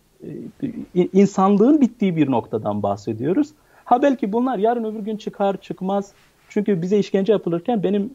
e, 0.94 1.08
insanlığın 1.12 1.80
bittiği 1.80 2.16
bir 2.16 2.30
noktadan 2.30 2.82
bahsediyoruz. 2.82 3.48
Ha 3.84 4.02
belki 4.02 4.32
bunlar 4.32 4.58
yarın 4.58 4.84
öbür 4.84 5.00
gün 5.00 5.16
çıkar 5.16 5.56
çıkmaz. 5.56 6.12
Çünkü 6.48 6.82
bize 6.82 6.98
işkence 6.98 7.32
yapılırken 7.32 7.82
benim 7.82 8.14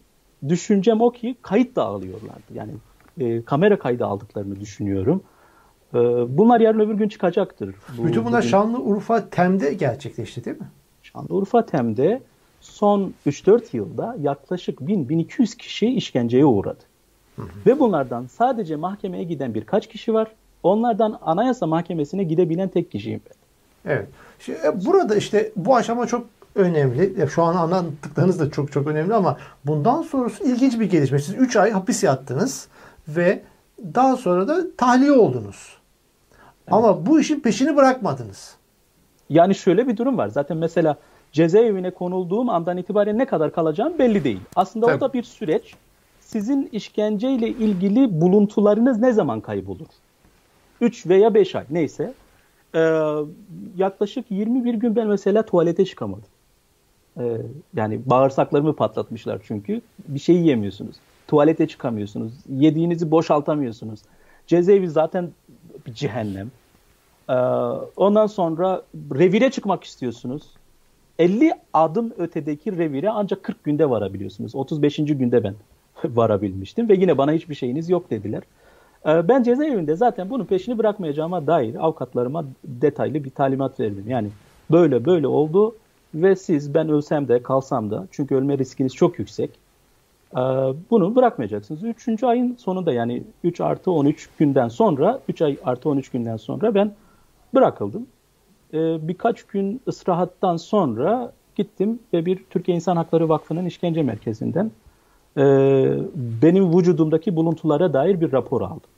düşüncem 0.49 1.01
o 1.01 1.11
ki 1.11 1.35
kayıt 1.41 1.75
da 1.75 1.83
alıyorlardı. 1.83 2.53
Yani 2.53 2.71
e, 3.19 3.41
kamera 3.41 3.79
kaydı 3.79 4.05
aldıklarını 4.05 4.59
düşünüyorum. 4.59 5.23
Ee, 5.93 5.97
bunlar 6.37 6.59
yarın 6.59 6.79
öbür 6.79 6.93
gün 6.93 7.09
çıkacaktır. 7.09 7.75
Bu, 7.97 8.07
Bütün 8.07 8.25
bunlar 8.25 8.39
bugün... 8.39 8.49
Şanlıurfa 8.49 9.29
TEM'de 9.29 9.73
gerçekleşti 9.73 10.45
değil 10.45 10.57
mi? 10.57 10.67
Şanlıurfa 11.03 11.65
TEM'de 11.65 12.21
son 12.61 13.13
3-4 13.27 13.61
yılda 13.73 14.15
yaklaşık 14.21 14.79
1000-1200 14.79 15.57
kişi 15.57 15.87
işkenceye 15.87 16.45
uğradı. 16.45 16.83
Hı 17.35 17.41
hı. 17.41 17.47
Ve 17.65 17.79
bunlardan 17.79 18.27
sadece 18.27 18.75
mahkemeye 18.75 19.23
giden 19.23 19.53
birkaç 19.53 19.87
kişi 19.87 20.13
var. 20.13 20.31
Onlardan 20.63 21.19
Anayasa 21.21 21.67
Mahkemesi'ne 21.67 22.23
gidebilen 22.23 22.69
tek 22.69 22.91
kişiyim 22.91 23.21
ben. 23.29 23.35
Evet. 23.91 24.07
Şimdi, 24.39 24.59
e, 24.65 24.85
burada 24.85 25.15
işte 25.15 25.51
bu 25.55 25.75
aşama 25.75 26.07
çok 26.07 26.25
önemli. 26.55 27.27
Şu 27.29 27.43
an 27.43 27.55
anlattıklarınız 27.55 28.39
da 28.39 28.51
çok 28.51 28.71
çok 28.71 28.87
önemli 28.87 29.13
ama 29.13 29.37
bundan 29.65 30.01
sonrası 30.01 30.43
ilginç 30.43 30.79
bir 30.79 30.89
gelişme. 30.89 31.19
Siz 31.19 31.35
3 31.35 31.55
ay 31.55 31.71
hapis 31.71 32.03
yattınız 32.03 32.67
ve 33.07 33.41
daha 33.79 34.17
sonra 34.17 34.47
da 34.47 34.75
tahliye 34.77 35.11
oldunuz. 35.11 35.77
Ama 36.71 37.05
bu 37.05 37.19
işin 37.19 37.39
peşini 37.39 37.75
bırakmadınız. 37.75 38.55
Yani 39.29 39.55
şöyle 39.55 39.87
bir 39.87 39.97
durum 39.97 40.17
var. 40.17 40.27
Zaten 40.27 40.57
mesela 40.57 40.97
cezaevine 41.31 41.91
konulduğum 41.91 42.49
andan 42.49 42.77
itibaren 42.77 43.17
ne 43.17 43.25
kadar 43.25 43.51
kalacağım 43.51 43.99
belli 43.99 44.23
değil. 44.23 44.39
Aslında 44.55 44.85
Tabii. 44.85 44.97
o 44.97 45.01
da 45.01 45.13
bir 45.13 45.23
süreç. 45.23 45.75
Sizin 46.21 46.69
işkenceyle 46.71 47.47
ilgili 47.47 48.21
buluntularınız 48.21 48.99
ne 48.99 49.13
zaman 49.13 49.41
kaybolur? 49.41 49.87
3 50.81 51.07
veya 51.07 51.33
5 51.33 51.55
ay 51.55 51.63
neyse. 51.69 52.13
Ee, 52.75 53.15
yaklaşık 53.77 54.31
21 54.31 54.73
gün 54.73 54.95
ben 54.95 55.07
mesela 55.07 55.45
tuvalete 55.45 55.85
çıkamadım. 55.85 56.29
Ee, 57.19 57.37
yani 57.75 58.01
bağırsaklarımı 58.05 58.75
patlatmışlar 58.75 59.41
çünkü. 59.47 59.81
Bir 60.07 60.19
şey 60.19 60.35
yiyemiyorsunuz. 60.35 60.95
Tuvalete 61.27 61.67
çıkamıyorsunuz. 61.67 62.33
Yediğinizi 62.49 63.11
boşaltamıyorsunuz. 63.11 63.99
Cezaevi 64.47 64.89
zaten 64.89 65.29
bir 65.87 65.93
cehennem. 65.93 66.51
Ee, 67.29 67.33
ondan 67.95 68.27
sonra 68.27 68.81
revire 68.95 69.51
çıkmak 69.51 69.83
istiyorsunuz. 69.83 70.43
50 71.19 71.53
adım 71.73 72.13
ötedeki 72.17 72.77
revire 72.77 73.09
ancak 73.09 73.43
40 73.43 73.63
günde 73.63 73.89
varabiliyorsunuz. 73.89 74.55
35. 74.55 74.95
günde 74.95 75.43
ben 75.43 75.55
varabilmiştim 76.05 76.89
ve 76.89 76.95
yine 76.95 77.17
bana 77.17 77.31
hiçbir 77.31 77.55
şeyiniz 77.55 77.89
yok 77.89 78.11
dediler. 78.11 78.43
Ee, 79.05 79.27
ben 79.27 79.43
cezaevinde 79.43 79.95
zaten 79.95 80.29
bunun 80.29 80.45
peşini 80.45 80.77
bırakmayacağıma 80.77 81.47
dair 81.47 81.75
avukatlarıma 81.75 82.45
detaylı 82.63 83.23
bir 83.23 83.29
talimat 83.29 83.79
verdim. 83.79 84.03
Yani 84.07 84.27
böyle 84.71 85.05
böyle 85.05 85.27
oldu 85.27 85.75
ve 86.13 86.35
siz 86.35 86.73
ben 86.73 86.89
ölsem 86.89 87.27
de 87.27 87.43
kalsam 87.43 87.91
da 87.91 88.07
çünkü 88.11 88.35
ölme 88.35 88.57
riskiniz 88.57 88.95
çok 88.95 89.19
yüksek. 89.19 89.64
Ee, 90.35 90.39
bunu 90.91 91.15
bırakmayacaksınız. 91.15 91.83
Üçüncü 91.83 92.25
ayın 92.25 92.55
sonunda 92.55 92.93
yani 92.93 93.23
3 93.43 93.61
artı 93.61 93.91
13 93.91 94.29
günden 94.39 94.67
sonra 94.67 95.19
3 95.29 95.41
ay 95.41 95.57
artı 95.63 95.89
13 95.89 96.09
günden 96.09 96.37
sonra 96.37 96.75
ben 96.75 96.93
bırakıldım. 97.53 98.07
Ee, 98.73 99.07
birkaç 99.07 99.43
gün 99.43 99.81
ısrahattan 99.87 100.57
sonra 100.57 101.31
gittim 101.55 101.99
ve 102.13 102.25
bir 102.25 102.43
Türkiye 102.49 102.75
İnsan 102.75 102.95
Hakları 102.95 103.29
Vakfı'nın 103.29 103.65
işkence 103.65 104.03
merkezinden 104.03 104.71
e, 105.37 105.43
benim 106.41 106.77
vücudumdaki 106.77 107.35
buluntulara 107.35 107.93
dair 107.93 108.21
bir 108.21 108.31
rapor 108.31 108.61
aldım. 108.61 108.89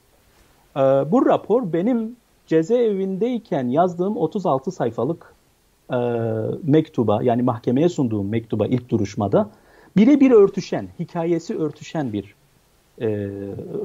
Bu 1.12 1.26
rapor 1.26 1.72
benim 1.72 2.16
cezaevindeyken 2.46 3.68
yazdığım 3.68 4.16
36 4.16 4.70
sayfalık 4.70 5.34
mektuba 6.62 7.22
yani 7.22 7.42
mahkemeye 7.42 7.88
sunduğum 7.88 8.28
mektuba 8.28 8.66
ilk 8.66 8.88
duruşmada 8.88 9.50
birebir 9.96 10.30
örtüşen, 10.30 10.88
hikayesi 10.98 11.58
örtüşen 11.58 12.12
bir 12.12 12.34
e, 13.00 13.08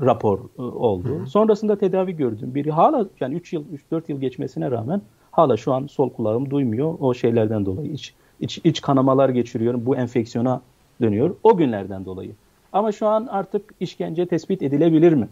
rapor 0.01 0.39
e, 0.59 0.61
oldu. 0.61 1.09
Hı 1.09 1.23
hı. 1.23 1.27
Sonrasında 1.27 1.77
tedavi 1.77 2.15
gördüm. 2.15 2.55
Biri 2.55 2.71
hala 2.71 3.07
yani 3.19 3.35
3 3.35 3.53
yıl 3.53 3.63
3 3.73 3.81
4 3.91 4.09
yıl 4.09 4.21
geçmesine 4.21 4.71
rağmen 4.71 5.01
hala 5.31 5.57
şu 5.57 5.73
an 5.73 5.87
sol 5.87 6.09
kulağım 6.09 6.49
duymuyor 6.49 6.95
o 6.99 7.13
şeylerden 7.13 7.65
dolayı. 7.65 7.91
İç 7.91 8.13
iç, 8.39 8.61
iç 8.63 8.81
kanamalar 8.81 9.29
geçiriyorum. 9.29 9.85
Bu 9.85 9.95
enfeksiyona 9.95 10.61
dönüyor. 11.01 11.35
O 11.43 11.57
günlerden 11.57 12.05
dolayı. 12.05 12.31
Ama 12.73 12.91
şu 12.91 13.07
an 13.07 13.27
artık 13.31 13.73
işkence 13.79 14.25
tespit 14.25 14.61
edilebilir 14.61 15.13
mi? 15.13 15.27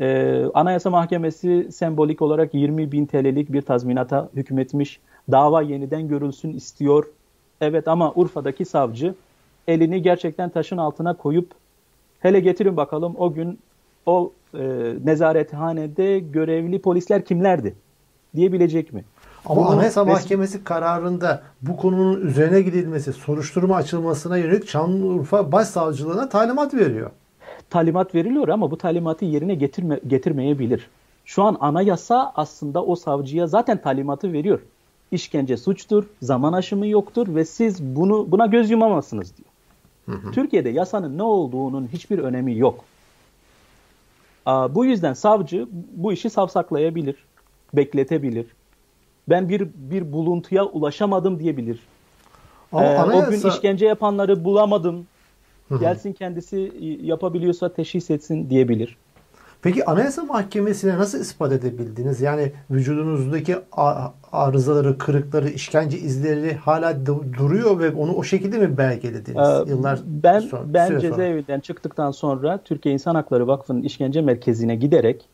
Ee, 0.00 0.44
Anayasa 0.54 0.90
Mahkemesi 0.90 1.68
sembolik 1.72 2.22
olarak 2.22 2.54
20 2.54 2.92
bin 2.92 3.06
TL'lik 3.06 3.52
bir 3.52 3.62
tazminata 3.62 4.28
hükmetmiş. 4.36 5.00
Dava 5.30 5.62
yeniden 5.62 6.08
görülsün 6.08 6.52
istiyor. 6.52 7.04
Evet 7.60 7.88
ama 7.88 8.12
Urfa'daki 8.14 8.64
savcı 8.64 9.14
elini 9.70 10.02
gerçekten 10.02 10.50
taşın 10.50 10.76
altına 10.76 11.16
koyup 11.16 11.50
hele 12.20 12.40
getirin 12.40 12.76
bakalım 12.76 13.14
o 13.18 13.32
gün 13.32 13.58
o 14.06 14.32
e, 14.54 14.58
nezarethanede 15.04 16.18
görevli 16.18 16.80
polisler 16.80 17.24
kimlerdi 17.24 17.74
diyebilecek 18.36 18.92
mi? 18.92 19.04
Ama 19.46 19.60
Bunu 19.60 19.70
Anayasa 19.70 20.04
Mahkemesi 20.04 20.64
kararında 20.64 21.42
bu 21.62 21.76
konunun 21.76 22.20
üzerine 22.20 22.60
gidilmesi, 22.62 23.12
soruşturma 23.12 23.76
açılmasına 23.76 24.36
yönelik 24.36 24.68
Şanlıurfa 24.68 25.52
Başsavcılığına 25.52 26.28
talimat 26.28 26.74
veriyor. 26.74 27.10
Talimat 27.70 28.14
veriliyor 28.14 28.48
ama 28.48 28.70
bu 28.70 28.78
talimatı 28.78 29.24
yerine 29.24 29.54
getirme, 29.54 30.00
getirmeyebilir. 30.06 30.88
Şu 31.24 31.42
an 31.42 31.56
anayasa 31.60 32.32
aslında 32.36 32.84
o 32.84 32.96
savcıya 32.96 33.46
zaten 33.46 33.82
talimatı 33.82 34.32
veriyor. 34.32 34.60
İşkence 35.10 35.56
suçtur, 35.56 36.04
zaman 36.22 36.52
aşımı 36.52 36.86
yoktur 36.86 37.34
ve 37.34 37.44
siz 37.44 37.82
bunu 37.82 38.30
buna 38.30 38.46
göz 38.46 38.70
yumamazsınız 38.70 39.36
diyor. 39.36 39.49
Hı 40.10 40.28
hı. 40.28 40.32
Türkiye'de 40.32 40.68
yasanın 40.68 41.18
ne 41.18 41.22
olduğunun 41.22 41.88
hiçbir 41.92 42.18
önemi 42.18 42.58
yok. 42.58 42.84
Aa, 44.46 44.74
bu 44.74 44.84
yüzden 44.84 45.12
savcı 45.12 45.68
bu 45.96 46.12
işi 46.12 46.30
savsaklayabilir, 46.30 47.16
bekletebilir 47.74 48.46
ben 49.30 49.48
bir 49.48 49.68
bir 49.74 50.12
buluntuya 50.12 50.64
ulaşamadım 50.64 51.38
diyebilir. 51.38 51.80
Ama 52.72 52.84
ee, 52.84 52.98
anayasa... 52.98 53.28
O 53.28 53.30
gün 53.30 53.48
işkence 53.48 53.86
yapanları 53.86 54.44
bulamadım. 54.44 55.06
Gelsin 55.80 56.12
kendisi 56.12 56.72
yapabiliyorsa 57.02 57.72
teşhis 57.72 58.10
etsin 58.10 58.50
diyebilir. 58.50 58.96
Peki 59.62 59.84
Anayasa 59.84 60.24
Mahkemesi'ne 60.24 60.98
nasıl 60.98 61.20
ispat 61.20 61.52
edebildiniz? 61.52 62.20
Yani 62.20 62.52
vücudunuzdaki 62.70 63.56
arızaları, 64.32 64.98
kırıkları, 64.98 65.48
işkence 65.48 65.98
izleri 65.98 66.54
hala 66.54 67.06
duruyor 67.38 67.78
ve 67.80 67.90
onu 67.90 68.14
o 68.14 68.22
şekilde 68.22 68.58
mi 68.58 68.78
belgelediniz? 68.78 69.48
Ee, 69.48 69.70
Yıllar 69.70 70.00
ben 70.04 70.40
sonra, 70.40 70.62
ben 70.74 70.98
cezaevinden 70.98 71.42
sonra. 71.46 71.60
çıktıktan 71.60 72.10
sonra 72.10 72.58
Türkiye 72.64 72.94
İnsan 72.94 73.14
Hakları 73.14 73.46
Vakfı'nın 73.46 73.82
işkence 73.82 74.20
merkezine 74.20 74.76
giderek 74.76 75.24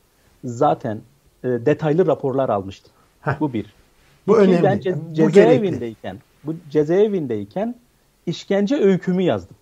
zaten 0.44 1.00
e, 1.44 1.48
detaylı 1.48 2.06
raporlar 2.06 2.48
almıştım. 2.48 2.92
Heh. 3.20 3.40
Bu 3.40 3.52
bir. 3.52 3.74
Bu 4.26 4.38
önemli. 4.38 4.62
Ben 4.62 4.78
ce- 4.78 4.96
bu 5.10 5.14
cezaevindeyken, 5.14 6.16
bu 6.44 6.54
cezaevindeyken 6.70 7.74
işkence 8.26 8.76
öykümü 8.76 9.22
yazdım. 9.22 9.56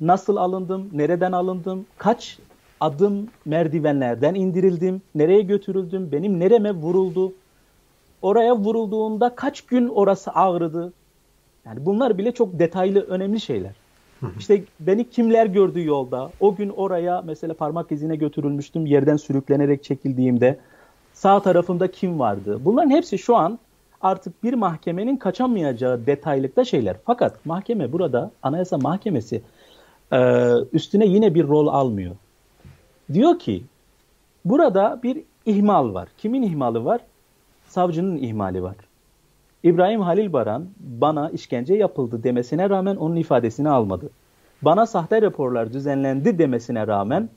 Nasıl 0.00 0.36
alındım, 0.36 0.88
nereden 0.92 1.32
alındım, 1.32 1.86
kaç 1.98 2.38
adım 2.80 3.28
merdivenlerden 3.44 4.34
indirildim, 4.34 5.02
nereye 5.14 5.42
götürüldüm, 5.42 6.12
benim 6.12 6.40
nereme 6.40 6.72
vuruldu, 6.72 7.32
oraya 8.22 8.56
vurulduğunda 8.56 9.34
kaç 9.34 9.60
gün 9.60 9.88
orası 9.88 10.30
ağrıdı. 10.30 10.92
Yani 11.66 11.86
bunlar 11.86 12.18
bile 12.18 12.32
çok 12.32 12.58
detaylı, 12.58 13.00
önemli 13.00 13.40
şeyler. 13.40 13.72
İşte 14.38 14.62
beni 14.80 15.10
kimler 15.10 15.46
gördü 15.46 15.84
yolda, 15.84 16.30
o 16.40 16.54
gün 16.54 16.68
oraya 16.68 17.22
mesela 17.22 17.54
parmak 17.54 17.92
izine 17.92 18.16
götürülmüştüm 18.16 18.86
yerden 18.86 19.16
sürüklenerek 19.16 19.84
çekildiğimde 19.84 20.58
Sağ 21.18 21.40
tarafımda 21.42 21.90
kim 21.90 22.18
vardı? 22.18 22.60
Bunların 22.64 22.90
hepsi 22.90 23.18
şu 23.18 23.36
an 23.36 23.58
artık 24.00 24.42
bir 24.42 24.54
mahkemenin 24.54 25.16
kaçamayacağı 25.16 26.06
detaylıkta 26.06 26.64
şeyler. 26.64 26.96
Fakat 27.04 27.46
mahkeme 27.46 27.92
burada 27.92 28.30
Anayasa 28.42 28.78
Mahkemesi 28.78 29.42
üstüne 30.72 31.06
yine 31.06 31.34
bir 31.34 31.48
rol 31.48 31.66
almıyor. 31.66 32.16
Diyor 33.12 33.38
ki 33.38 33.64
burada 34.44 35.00
bir 35.02 35.22
ihmal 35.46 35.94
var. 35.94 36.08
Kimin 36.18 36.42
ihmali 36.42 36.84
var? 36.84 37.00
Savcının 37.68 38.16
ihmali 38.16 38.62
var. 38.62 38.76
İbrahim 39.62 40.00
Halil 40.00 40.32
Baran 40.32 40.66
bana 40.80 41.30
işkence 41.30 41.74
yapıldı 41.74 42.22
demesine 42.22 42.70
rağmen 42.70 42.96
onun 42.96 43.16
ifadesini 43.16 43.68
almadı. 43.68 44.10
Bana 44.62 44.86
sahte 44.86 45.22
raporlar 45.22 45.72
düzenlendi 45.72 46.38
demesine 46.38 46.86
rağmen 46.86 47.28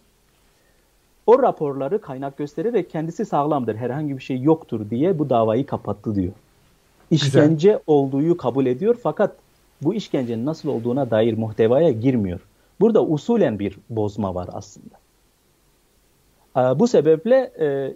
o 1.27 1.43
raporları 1.43 2.01
kaynak 2.01 2.37
göstererek 2.37 2.89
kendisi 2.89 3.25
sağlamdır, 3.25 3.75
herhangi 3.75 4.17
bir 4.17 4.23
şey 4.23 4.41
yoktur 4.41 4.89
diye 4.89 5.19
bu 5.19 5.29
davayı 5.29 5.65
kapattı 5.65 6.15
diyor. 6.15 6.33
İşkence 7.11 7.67
Güzel. 7.67 7.83
olduğu 7.87 8.37
kabul 8.37 8.65
ediyor 8.65 8.97
fakat 9.03 9.35
bu 9.81 9.93
işkencenin 9.93 10.45
nasıl 10.45 10.69
olduğuna 10.69 11.11
dair 11.11 11.37
muhtevaya 11.37 11.91
girmiyor. 11.91 12.39
Burada 12.79 13.03
usulen 13.05 13.59
bir 13.59 13.77
bozma 13.89 14.35
var 14.35 14.49
aslında. 14.53 15.00
Bu 16.55 16.87
sebeple 16.87 17.51
e, 17.59 17.93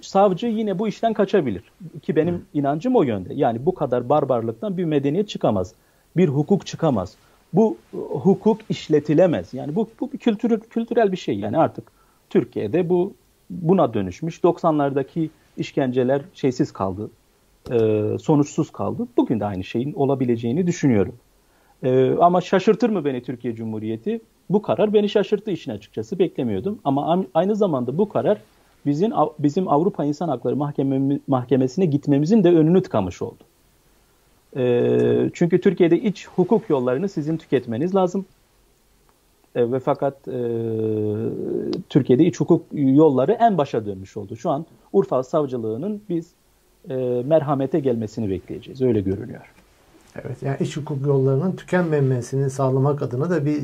savcı 0.00 0.46
yine 0.46 0.78
bu 0.78 0.88
işten 0.88 1.12
kaçabilir. 1.12 1.62
Ki 2.02 2.16
benim 2.16 2.44
inancım 2.54 2.96
o 2.96 3.02
yönde. 3.02 3.34
Yani 3.34 3.66
bu 3.66 3.74
kadar 3.74 4.08
barbarlıktan 4.08 4.76
bir 4.76 4.84
medeniyet 4.84 5.28
çıkamaz. 5.28 5.74
Bir 6.16 6.28
hukuk 6.28 6.66
çıkamaz. 6.66 7.14
Bu 7.52 7.76
hukuk 8.10 8.60
işletilemez. 8.68 9.54
Yani 9.54 9.74
bu, 9.74 9.88
bu 10.00 10.12
bir 10.12 10.18
kültür, 10.18 10.60
kültürel 10.60 11.12
bir 11.12 11.16
şey. 11.16 11.38
Yani 11.38 11.58
artık 11.58 11.84
Türkiye'de 12.30 12.88
bu 12.88 13.14
buna 13.50 13.94
dönüşmüş. 13.94 14.38
90'lardaki 14.38 15.28
işkenceler 15.56 16.22
şeysiz 16.34 16.72
kaldı, 16.72 17.10
e, 17.70 17.78
sonuçsuz 18.20 18.70
kaldı. 18.70 19.06
Bugün 19.16 19.40
de 19.40 19.44
aynı 19.44 19.64
şeyin 19.64 19.92
olabileceğini 19.92 20.66
düşünüyorum. 20.66 21.14
E, 21.82 22.10
ama 22.10 22.40
şaşırtır 22.40 22.90
mı 22.90 23.04
beni 23.04 23.22
Türkiye 23.22 23.54
Cumhuriyeti? 23.54 24.20
Bu 24.50 24.62
karar 24.62 24.92
beni 24.92 25.08
şaşırttı 25.08 25.50
işin 25.50 25.70
açıkçası. 25.70 26.18
Beklemiyordum. 26.18 26.78
Ama 26.84 27.24
aynı 27.34 27.56
zamanda 27.56 27.98
bu 27.98 28.08
karar 28.08 28.38
bizim 28.86 29.12
bizim 29.38 29.68
Avrupa 29.68 30.04
İnsan 30.04 30.28
Hakları 30.28 30.56
Mahkeme, 30.56 31.20
Mahkemesi'ne 31.26 31.86
gitmemizin 31.86 32.44
de 32.44 32.48
önünü 32.48 32.82
tıkamış 32.82 33.22
oldu. 33.22 33.44
E, 34.56 35.30
çünkü 35.32 35.60
Türkiye'de 35.60 36.00
iç 36.00 36.28
hukuk 36.28 36.70
yollarını 36.70 37.08
sizin 37.08 37.36
tüketmeniz 37.36 37.94
lazım. 37.94 38.26
E, 39.54 39.72
ve 39.72 39.80
fakat 39.80 40.28
e, 40.28 40.38
Türkiye'de 41.88 42.24
iç 42.24 42.40
hukuk 42.40 42.62
yolları 42.72 43.32
en 43.32 43.58
başa 43.58 43.86
dönmüş 43.86 44.16
oldu. 44.16 44.36
Şu 44.36 44.50
an 44.50 44.66
Urfa 44.92 45.22
Savcılığı'nın 45.22 46.02
biz 46.08 46.32
e, 46.90 46.94
merhamete 47.26 47.80
gelmesini 47.80 48.30
bekleyeceğiz. 48.30 48.82
Öyle 48.82 49.00
görünüyor. 49.00 49.52
Evet 50.22 50.42
yani 50.42 50.56
iç 50.60 50.76
hukuk 50.76 51.06
yollarının 51.06 51.56
tükenmemesini 51.56 52.50
sağlamak 52.50 53.02
adına 53.02 53.30
da 53.30 53.46
bir 53.46 53.62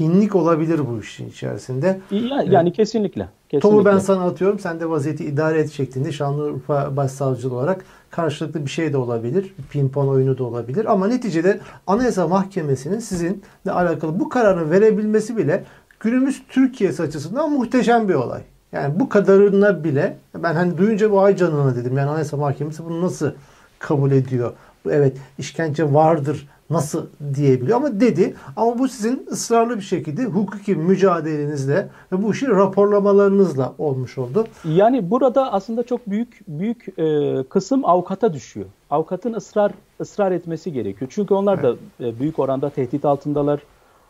hinlik 0.00 0.36
olabilir 0.36 0.80
bu 0.88 1.00
işin 1.00 1.28
içerisinde. 1.28 2.00
Yani, 2.10 2.54
yani 2.54 2.72
kesinlikle. 2.72 3.28
kesinlikle. 3.48 3.60
Tomu 3.60 3.84
ben 3.84 3.98
sana 3.98 4.24
atıyorum. 4.24 4.58
Sen 4.58 4.80
de 4.80 4.90
vaziyeti 4.90 5.24
idare 5.24 5.60
et 5.60 5.70
şeklinde 5.70 6.12
Şanlıurfa 6.12 6.96
Başsavcılığı 6.96 7.54
olarak 7.54 7.84
karşılıklı 8.10 8.64
bir 8.64 8.70
şey 8.70 8.92
de 8.92 8.96
olabilir. 8.96 9.54
Pimpon 9.70 10.08
oyunu 10.08 10.38
da 10.38 10.44
olabilir. 10.44 10.92
Ama 10.92 11.06
neticede 11.06 11.60
Anayasa 11.86 12.28
Mahkemesi'nin 12.28 12.98
sizinle 12.98 13.72
alakalı 13.72 14.20
bu 14.20 14.28
kararı 14.28 14.70
verebilmesi 14.70 15.36
bile 15.36 15.64
günümüz 16.00 16.42
Türkiye'si 16.48 17.02
açısından 17.02 17.52
muhteşem 17.52 18.08
bir 18.08 18.14
olay. 18.14 18.40
Yani 18.72 19.00
bu 19.00 19.08
kadarına 19.08 19.84
bile 19.84 20.16
ben 20.34 20.54
hani 20.54 20.78
duyunca 20.78 21.10
bu 21.10 21.20
ay 21.20 21.36
canına 21.36 21.76
dedim. 21.76 21.96
Yani 21.96 22.10
Anayasa 22.10 22.36
Mahkemesi 22.36 22.84
bunu 22.84 23.02
nasıl 23.02 23.30
kabul 23.78 24.12
ediyor? 24.12 24.52
Evet 24.90 25.16
işkence 25.38 25.94
vardır 25.94 26.48
nasıl 26.70 27.06
diyebiliyor 27.34 27.76
ama 27.76 28.00
dedi. 28.00 28.34
Ama 28.56 28.78
bu 28.78 28.88
sizin 28.88 29.26
ısrarlı 29.32 29.76
bir 29.76 29.82
şekilde 29.82 30.24
hukuki 30.24 30.74
mücadelenizle 30.74 31.88
ve 32.12 32.22
bu 32.22 32.32
işi 32.32 32.48
raporlamalarınızla 32.48 33.74
olmuş 33.78 34.18
oldu. 34.18 34.46
Yani 34.64 35.10
burada 35.10 35.52
aslında 35.52 35.82
çok 35.82 36.10
büyük 36.10 36.40
büyük 36.48 36.98
e, 36.98 37.42
kısım 37.48 37.84
avukata 37.84 38.32
düşüyor. 38.32 38.66
Avukatın 38.90 39.32
ısrar 39.32 39.72
ısrar 40.00 40.32
etmesi 40.32 40.72
gerekiyor. 40.72 41.10
Çünkü 41.14 41.34
onlar 41.34 41.58
evet. 41.58 41.78
da 42.00 42.06
e, 42.06 42.20
büyük 42.20 42.38
oranda 42.38 42.70
tehdit 42.70 43.04
altındalar. 43.04 43.60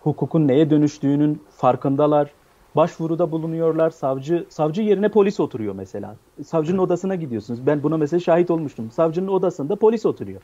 Hukukun 0.03 0.49
neye 0.49 0.71
dönüştüğünün 0.71 1.43
farkındalar. 1.57 2.31
Başvuruda 2.77 3.33
bulunuyorlar. 3.33 3.91
Savcı 3.91 4.47
savcı 4.49 4.83
yerine 4.83 5.09
polis 5.09 5.41
oturuyor 5.41 5.75
mesela. 5.75 6.17
Savcının 6.47 6.79
odasına 6.79 7.15
gidiyorsunuz. 7.15 7.67
Ben 7.67 7.83
buna 7.83 7.97
mesela 7.97 8.21
şahit 8.21 8.51
olmuştum. 8.51 8.91
Savcının 8.91 9.29
odasında 9.29 9.77
polis 9.77 10.07
oturuyor. 10.07 10.41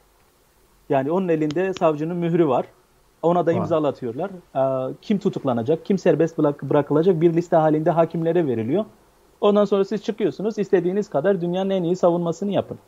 Yani 0.88 1.10
onun 1.10 1.28
elinde 1.28 1.74
savcının 1.74 2.16
mührü 2.16 2.48
var. 2.48 2.66
Ona 3.22 3.46
da 3.46 3.52
imzalatıyorlar. 3.52 4.30
Ee, 4.56 4.94
kim 5.02 5.18
tutuklanacak, 5.18 5.84
kim 5.84 5.98
serbest 5.98 6.38
bırakılacak 6.38 7.20
bir 7.20 7.34
liste 7.34 7.56
halinde 7.56 7.90
hakimlere 7.90 8.46
veriliyor. 8.46 8.84
Ondan 9.40 9.64
sonra 9.64 9.84
siz 9.84 10.02
çıkıyorsunuz, 10.02 10.58
istediğiniz 10.58 11.10
kadar 11.10 11.40
dünyanın 11.40 11.70
en 11.70 11.82
iyi 11.82 11.96
savunmasını 11.96 12.50
yapın. 12.50 12.78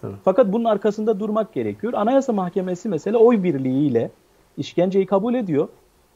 Tabii. 0.00 0.14
Fakat 0.24 0.52
bunun 0.52 0.64
arkasında 0.64 1.20
durmak 1.20 1.54
gerekiyor. 1.54 1.92
Anayasa 1.92 2.32
Mahkemesi 2.32 2.88
mesela 2.88 3.18
oy 3.18 3.42
birliğiyle 3.42 4.10
işkenceyi 4.56 5.06
kabul 5.06 5.34
ediyor. 5.34 5.68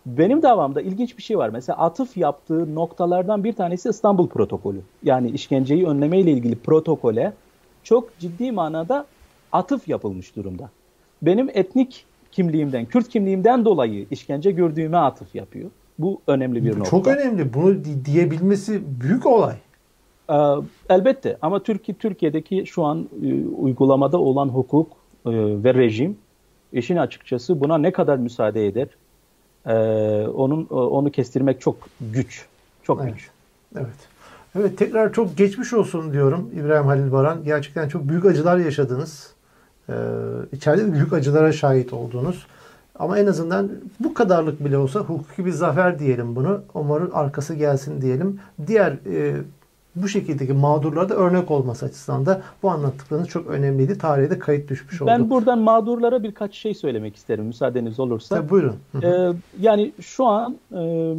Benim 0.07 0.43
davamda 0.43 0.81
ilginç 0.81 1.19
bir 1.19 1.23
şey 1.23 1.38
var. 1.38 1.49
Mesela 1.49 1.79
atıf 1.79 2.16
yaptığı 2.16 2.75
noktalardan 2.75 3.45
bir 3.45 3.53
tanesi 3.53 3.88
İstanbul 3.88 4.29
Protokolü. 4.29 4.81
Yani 5.03 5.31
işkenceyi 5.31 5.87
önleme 5.87 6.19
ile 6.19 6.31
ilgili 6.31 6.57
protokole 6.57 7.33
çok 7.83 8.19
ciddi 8.19 8.53
manada 8.53 9.07
atıf 9.53 9.88
yapılmış 9.88 10.37
durumda 10.37 10.71
benim 11.23 11.51
etnik 11.55 12.05
kimliğimden, 12.33 12.85
Kürt 12.85 13.09
kimliğimden 13.09 13.65
dolayı 13.65 14.07
işkence 14.11 14.51
gördüğüme 14.51 14.97
atıf 14.97 15.35
yapıyor. 15.35 15.71
Bu 15.99 16.21
önemli 16.27 16.65
bir 16.65 16.71
nokta. 16.71 16.91
Çok 16.91 17.07
önemli. 17.07 17.55
Bunu 17.55 17.77
diyebilmesi 18.05 18.83
büyük 19.01 19.27
olay. 19.27 19.55
Ee, 20.31 20.35
elbette 20.89 21.37
ama 21.43 21.63
Türkiye 21.63 21.97
Türkiye'deki 21.99 22.67
şu 22.67 22.85
an 22.85 23.09
e, 23.23 23.45
uygulamada 23.45 24.19
olan 24.19 24.49
hukuk 24.49 24.93
e, 25.27 25.31
ve 25.65 25.75
rejim 25.75 26.17
işin 26.73 26.97
açıkçası 26.97 27.61
buna 27.61 27.79
ne 27.79 27.93
kadar 27.93 28.17
müsaade 28.17 28.67
eder? 28.67 28.89
E, 29.67 29.73
onun 30.29 30.65
onu 30.67 31.11
kestirmek 31.11 31.61
çok 31.61 31.77
güç. 32.01 32.47
Çok 32.83 33.01
evet. 33.03 33.15
güç. 33.15 33.31
Evet. 33.77 34.09
Evet 34.59 34.79
tekrar 34.79 35.13
çok 35.13 35.37
geçmiş 35.37 35.73
olsun 35.73 36.13
diyorum 36.13 36.51
İbrahim 36.61 36.87
Halil 36.87 37.13
Baran. 37.13 37.45
Gerçekten 37.45 37.89
çok 37.89 38.09
büyük 38.09 38.25
acılar 38.25 38.57
yaşadınız. 38.57 39.35
Ee, 39.90 39.94
içeride 40.53 40.87
de 40.87 40.92
büyük 40.92 41.12
acılara 41.12 41.53
şahit 41.53 41.92
olduğunuz. 41.92 42.46
Ama 42.98 43.18
en 43.18 43.26
azından 43.26 43.70
bu 44.00 44.14
kadarlık 44.14 44.64
bile 44.64 44.79
olsa 44.79 45.00
hukuki 45.00 45.46
bir 45.46 45.50
zafer 45.50 45.98
diyelim 45.98 46.37
bunu. 46.37 46.61
Umarım 46.74 47.11
arkası 47.14 47.55
gelsin 47.55 48.03
diyelim. 48.03 48.40
Diğer 48.66 48.92
e, 48.92 49.37
bu 49.96 50.09
şekildeki 50.09 50.53
mağdurlara 50.53 51.09
da 51.09 51.14
örnek 51.14 51.50
olması 51.50 51.87
açısından 51.87 52.26
da 52.26 52.42
bu 52.62 52.70
anlattıklarınız 52.70 53.29
çok 53.29 53.46
önemliydi. 53.46 53.98
Tarihe 53.98 54.31
de 54.31 54.38
kayıt 54.38 54.68
düşmüş 54.68 55.03
oldu. 55.03 55.11
Ben 55.11 55.31
buradan 55.31 55.59
mağdurlara 55.59 56.22
birkaç 56.22 56.55
şey 56.55 56.74
söylemek 56.74 57.16
isterim 57.16 57.44
müsaadeniz 57.44 58.00
olursa. 58.00 58.37
Tabii, 58.37 58.50
buyurun. 58.50 58.76
Ee, 59.03 59.33
yani 59.61 59.92
şu 60.00 60.26
an 60.26 60.57
e, 60.76 61.14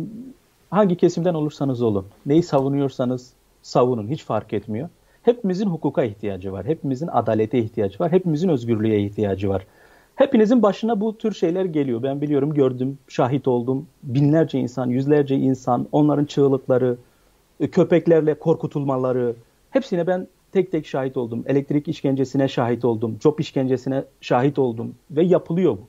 hangi 0.71 0.97
kesimden 0.97 1.34
olursanız 1.34 1.81
olun, 1.81 2.05
neyi 2.25 2.43
savunuyorsanız 2.43 3.29
savunun 3.62 4.07
hiç 4.07 4.23
fark 4.23 4.53
etmiyor. 4.53 4.89
Hepimizin 5.23 5.65
hukuka 5.65 6.03
ihtiyacı 6.03 6.51
var. 6.51 6.65
Hepimizin 6.65 7.07
adalete 7.07 7.60
ihtiyacı 7.60 7.99
var. 7.99 8.12
Hepimizin 8.12 8.49
özgürlüğe 8.49 8.99
ihtiyacı 9.03 9.49
var. 9.49 9.65
Hepinizin 10.15 10.63
başına 10.63 11.01
bu 11.01 11.17
tür 11.17 11.34
şeyler 11.34 11.65
geliyor. 11.65 12.03
Ben 12.03 12.21
biliyorum, 12.21 12.53
gördüm, 12.53 12.97
şahit 13.07 13.47
oldum. 13.47 13.88
Binlerce 14.03 14.60
insan, 14.60 14.89
yüzlerce 14.89 15.36
insan, 15.36 15.88
onların 15.91 16.25
çığlıkları, 16.25 16.97
e, 17.60 17.67
köpeklerle 17.67 18.34
korkutulmaları, 18.34 19.36
hepsine 19.69 20.07
ben 20.07 20.27
tek 20.51 20.71
tek 20.71 20.88
şahit 20.88 21.17
oldum. 21.17 21.43
Elektrik 21.47 21.88
işkencesine 21.88 22.47
şahit 22.47 22.86
oldum, 22.86 23.17
job 23.23 23.39
işkencesine 23.39 24.03
şahit 24.21 24.60
oldum 24.60 24.95
ve 25.12 25.23
yapılıyor 25.23 25.71
bu. 25.71 25.81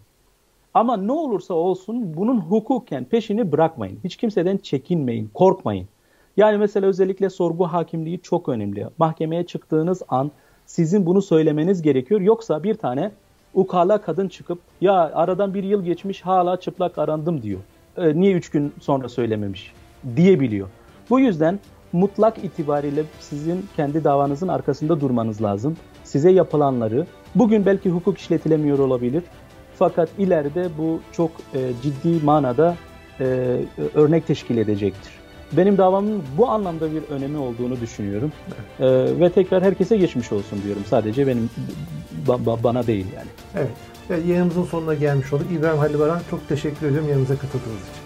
Ama 0.74 0.96
ne 0.96 1.12
olursa 1.12 1.54
olsun 1.54 2.16
bunun 2.16 2.40
hukuken 2.40 3.04
peşini 3.04 3.52
bırakmayın. 3.52 3.98
Hiç 4.04 4.16
kimseden 4.16 4.56
çekinmeyin, 4.56 5.30
korkmayın. 5.34 5.88
Yani 6.36 6.58
mesela 6.58 6.86
özellikle 6.86 7.30
sorgu 7.30 7.64
hakimliği 7.64 8.20
çok 8.22 8.48
önemli. 8.48 8.86
Mahkemeye 8.98 9.46
çıktığınız 9.46 10.02
an 10.08 10.30
sizin 10.66 11.06
bunu 11.06 11.22
söylemeniz 11.22 11.82
gerekiyor. 11.82 12.20
Yoksa 12.20 12.62
bir 12.62 12.74
tane 12.74 13.10
ukala 13.54 14.00
kadın 14.00 14.28
çıkıp 14.28 14.58
ya 14.80 14.94
aradan 14.94 15.54
bir 15.54 15.64
yıl 15.64 15.84
geçmiş 15.84 16.22
hala 16.22 16.60
çıplak 16.60 16.98
arandım 16.98 17.42
diyor. 17.42 17.60
E, 17.96 18.20
niye 18.20 18.32
üç 18.32 18.50
gün 18.50 18.72
sonra 18.80 19.08
söylememiş 19.08 19.72
diyebiliyor. 20.16 20.68
Bu 21.10 21.20
yüzden 21.20 21.58
mutlak 21.92 22.44
itibariyle 22.44 23.04
sizin 23.20 23.66
kendi 23.76 24.04
davanızın 24.04 24.48
arkasında 24.48 25.00
durmanız 25.00 25.42
lazım. 25.42 25.76
Size 26.04 26.30
yapılanları 26.30 27.06
bugün 27.34 27.66
belki 27.66 27.90
hukuk 27.90 28.18
işletilemiyor 28.18 28.78
olabilir. 28.78 29.22
Fakat 29.74 30.08
ileride 30.18 30.68
bu 30.78 31.00
çok 31.12 31.30
e, 31.54 31.70
ciddi 31.82 32.24
manada 32.24 32.76
e, 33.20 33.58
örnek 33.94 34.26
teşkil 34.26 34.56
edecektir. 34.56 35.21
Benim 35.52 35.78
davamın 35.78 36.22
bu 36.38 36.48
anlamda 36.48 36.92
bir 36.94 37.02
önemi 37.14 37.38
olduğunu 37.38 37.80
düşünüyorum. 37.80 38.32
Evet. 38.48 38.80
Ee, 39.10 39.20
ve 39.20 39.32
tekrar 39.32 39.62
herkese 39.62 39.96
geçmiş 39.96 40.32
olsun 40.32 40.58
diyorum. 40.64 40.82
Sadece 40.90 41.26
benim 41.26 41.50
ba- 42.26 42.62
bana 42.62 42.86
değil 42.86 43.06
yani. 43.16 43.28
Evet. 43.56 43.70
Yani 44.10 44.28
yayınımızın 44.28 44.64
sonuna 44.64 44.94
gelmiş 44.94 45.32
olduk. 45.32 45.46
İbrahim 45.52 45.78
Halil 45.78 45.98
Baran 45.98 46.20
çok 46.30 46.48
teşekkür 46.48 46.86
ediyorum 46.86 47.08
yanımıza 47.08 47.34
katıldığınız 47.36 47.80
için. 47.92 48.01